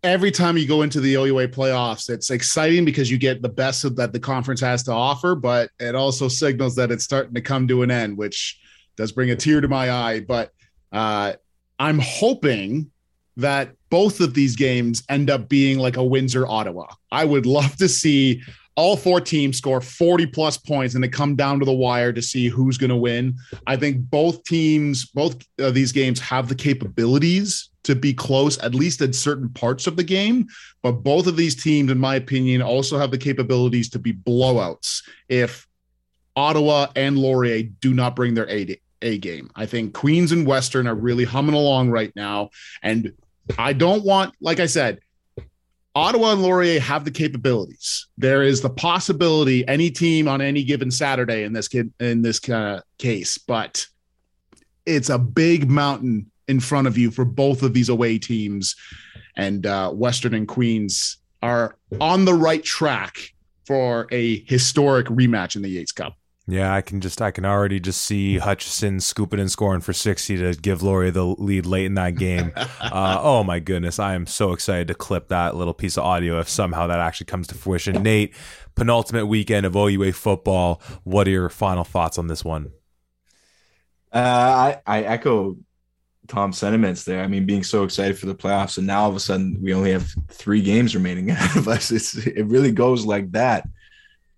[0.03, 3.95] every time you go into the OUA playoffs, it's exciting because you get the best
[3.95, 7.67] that the conference has to offer, but it also signals that it's starting to come
[7.67, 8.59] to an end, which
[8.95, 10.19] does bring a tear to my eye.
[10.21, 10.51] But
[10.91, 11.33] uh,
[11.79, 12.91] I'm hoping
[13.37, 16.87] that both of these games end up being like a Windsor Ottawa.
[17.11, 18.41] I would love to see
[18.75, 22.21] all four teams score 40 plus points and they come down to the wire to
[22.21, 23.35] see who's going to win.
[23.67, 28.75] I think both teams, both of these games have the capabilities to be close, at
[28.75, 30.47] least in certain parts of the game.
[30.81, 35.03] But both of these teams, in my opinion, also have the capabilities to be blowouts
[35.29, 35.67] if
[36.35, 39.49] Ottawa and Laurier do not bring their A, A game.
[39.55, 42.49] I think Queens and Western are really humming along right now.
[42.81, 43.13] And
[43.57, 44.99] I don't want, like I said,
[45.93, 48.07] Ottawa and Laurier have the capabilities.
[48.17, 51.67] There is the possibility any team on any given Saturday in this
[51.99, 53.85] in this of case, but
[54.85, 58.75] it's a big mountain in front of you for both of these away teams.
[59.35, 63.33] And uh, Western and Queens are on the right track
[63.65, 66.15] for a historic rematch in the Yates Cup.
[66.47, 70.35] Yeah, I can just I can already just see Hutchison scooping and scoring for sixty
[70.37, 72.51] to give Laurier the lead late in that game.
[72.81, 76.39] uh, oh my goodness, I am so excited to clip that little piece of audio
[76.39, 78.03] if somehow that actually comes to fruition.
[78.03, 78.33] Nate,
[78.75, 80.81] penultimate weekend of OUA football.
[81.03, 82.71] What are your final thoughts on this one?
[84.11, 85.55] Uh, I I echo
[86.31, 87.21] Tom's sentiments there.
[87.21, 89.73] I mean, being so excited for the playoffs, and now all of a sudden we
[89.73, 91.91] only have three games remaining ahead of us.
[91.91, 93.67] It's it really goes like that.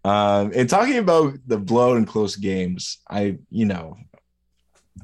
[0.03, 3.95] Um, and talking about the blowout and close games, I you know,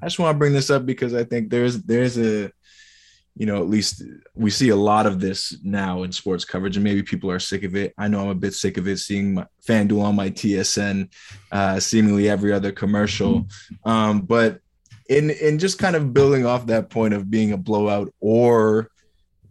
[0.02, 2.52] I just want to bring this up because I think there's there's a
[3.36, 4.04] you know, at least
[4.36, 7.64] we see a lot of this now in sports coverage, and maybe people are sick
[7.64, 7.94] of it.
[7.98, 11.10] I know I'm a bit sick of it seeing my FanDuel on my TSN,
[11.52, 13.48] uh, seemingly every other commercial.
[13.86, 14.60] Um, but
[15.10, 18.90] in in just kind of building off that point of being a blowout or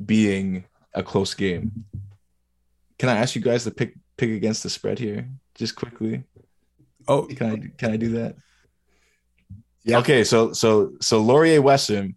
[0.05, 1.85] being a close game.
[2.99, 6.23] Can I ask you guys to pick pick against the spread here just quickly?
[7.07, 8.37] Oh, can I can I do that?
[9.85, 9.99] Yeah.
[9.99, 12.17] Okay, so so so Laurier Western,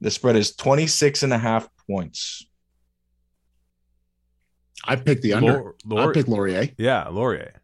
[0.00, 2.44] the spread is 26 and a half points.
[4.84, 5.74] I picked the under.
[5.84, 6.68] Laur- I picked Laurier.
[6.78, 7.54] Yeah, Laurier.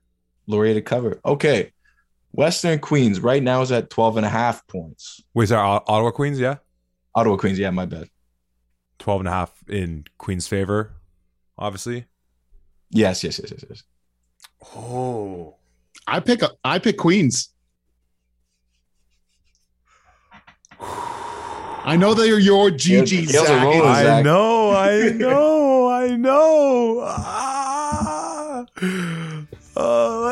[0.46, 1.20] Laurier to cover.
[1.24, 1.72] Okay.
[2.34, 5.22] Western Queens right now is at 12 and a half points.
[5.34, 6.56] Wait, sorry, Ottawa Queens, yeah?
[7.14, 8.08] Ottawa Queens, yeah, my bad.
[8.98, 10.94] 12 and a half in Queens' favor,
[11.56, 12.06] obviously.
[12.90, 13.82] Yes, yes, yes, yes, yes.
[14.74, 15.54] Oh.
[16.08, 17.50] I pick I pick Queens.
[20.80, 23.26] I know they are your GG.
[23.26, 23.48] Zach.
[23.48, 27.00] I know, I know, I know.
[27.06, 28.64] Ah.
[29.76, 30.20] Uh,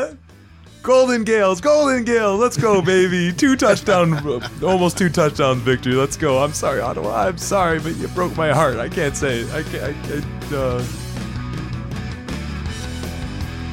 [0.83, 3.31] Golden Gaels, Golden Gaels, let's go, baby!
[3.31, 4.13] Two touchdown,
[4.61, 5.93] almost two touchdown victory.
[5.93, 6.43] Let's go.
[6.43, 7.27] I'm sorry, Ottawa.
[7.27, 8.75] I'm sorry, but you broke my heart.
[8.75, 9.39] I can't say.
[9.39, 9.51] It.
[9.53, 9.95] I can't.
[10.11, 10.85] I, I, uh...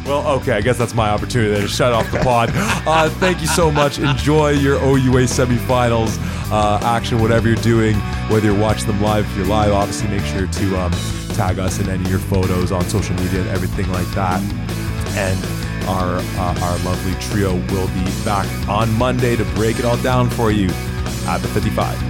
[0.06, 2.50] Well, okay, I guess that's my opportunity to shut off the pod.
[2.54, 3.98] Uh, thank you so much.
[3.98, 6.16] Enjoy your OUA semifinals
[6.52, 7.96] uh, action, whatever you're doing,
[8.28, 9.28] whether you're watching them live.
[9.32, 10.92] If you're live, obviously make sure to um,
[11.34, 14.40] tag us in any of your photos on social media and everything like that.
[15.16, 19.98] And our uh, our lovely trio will be back on Monday to break it all
[19.98, 20.68] down for you
[21.26, 22.09] at the 55.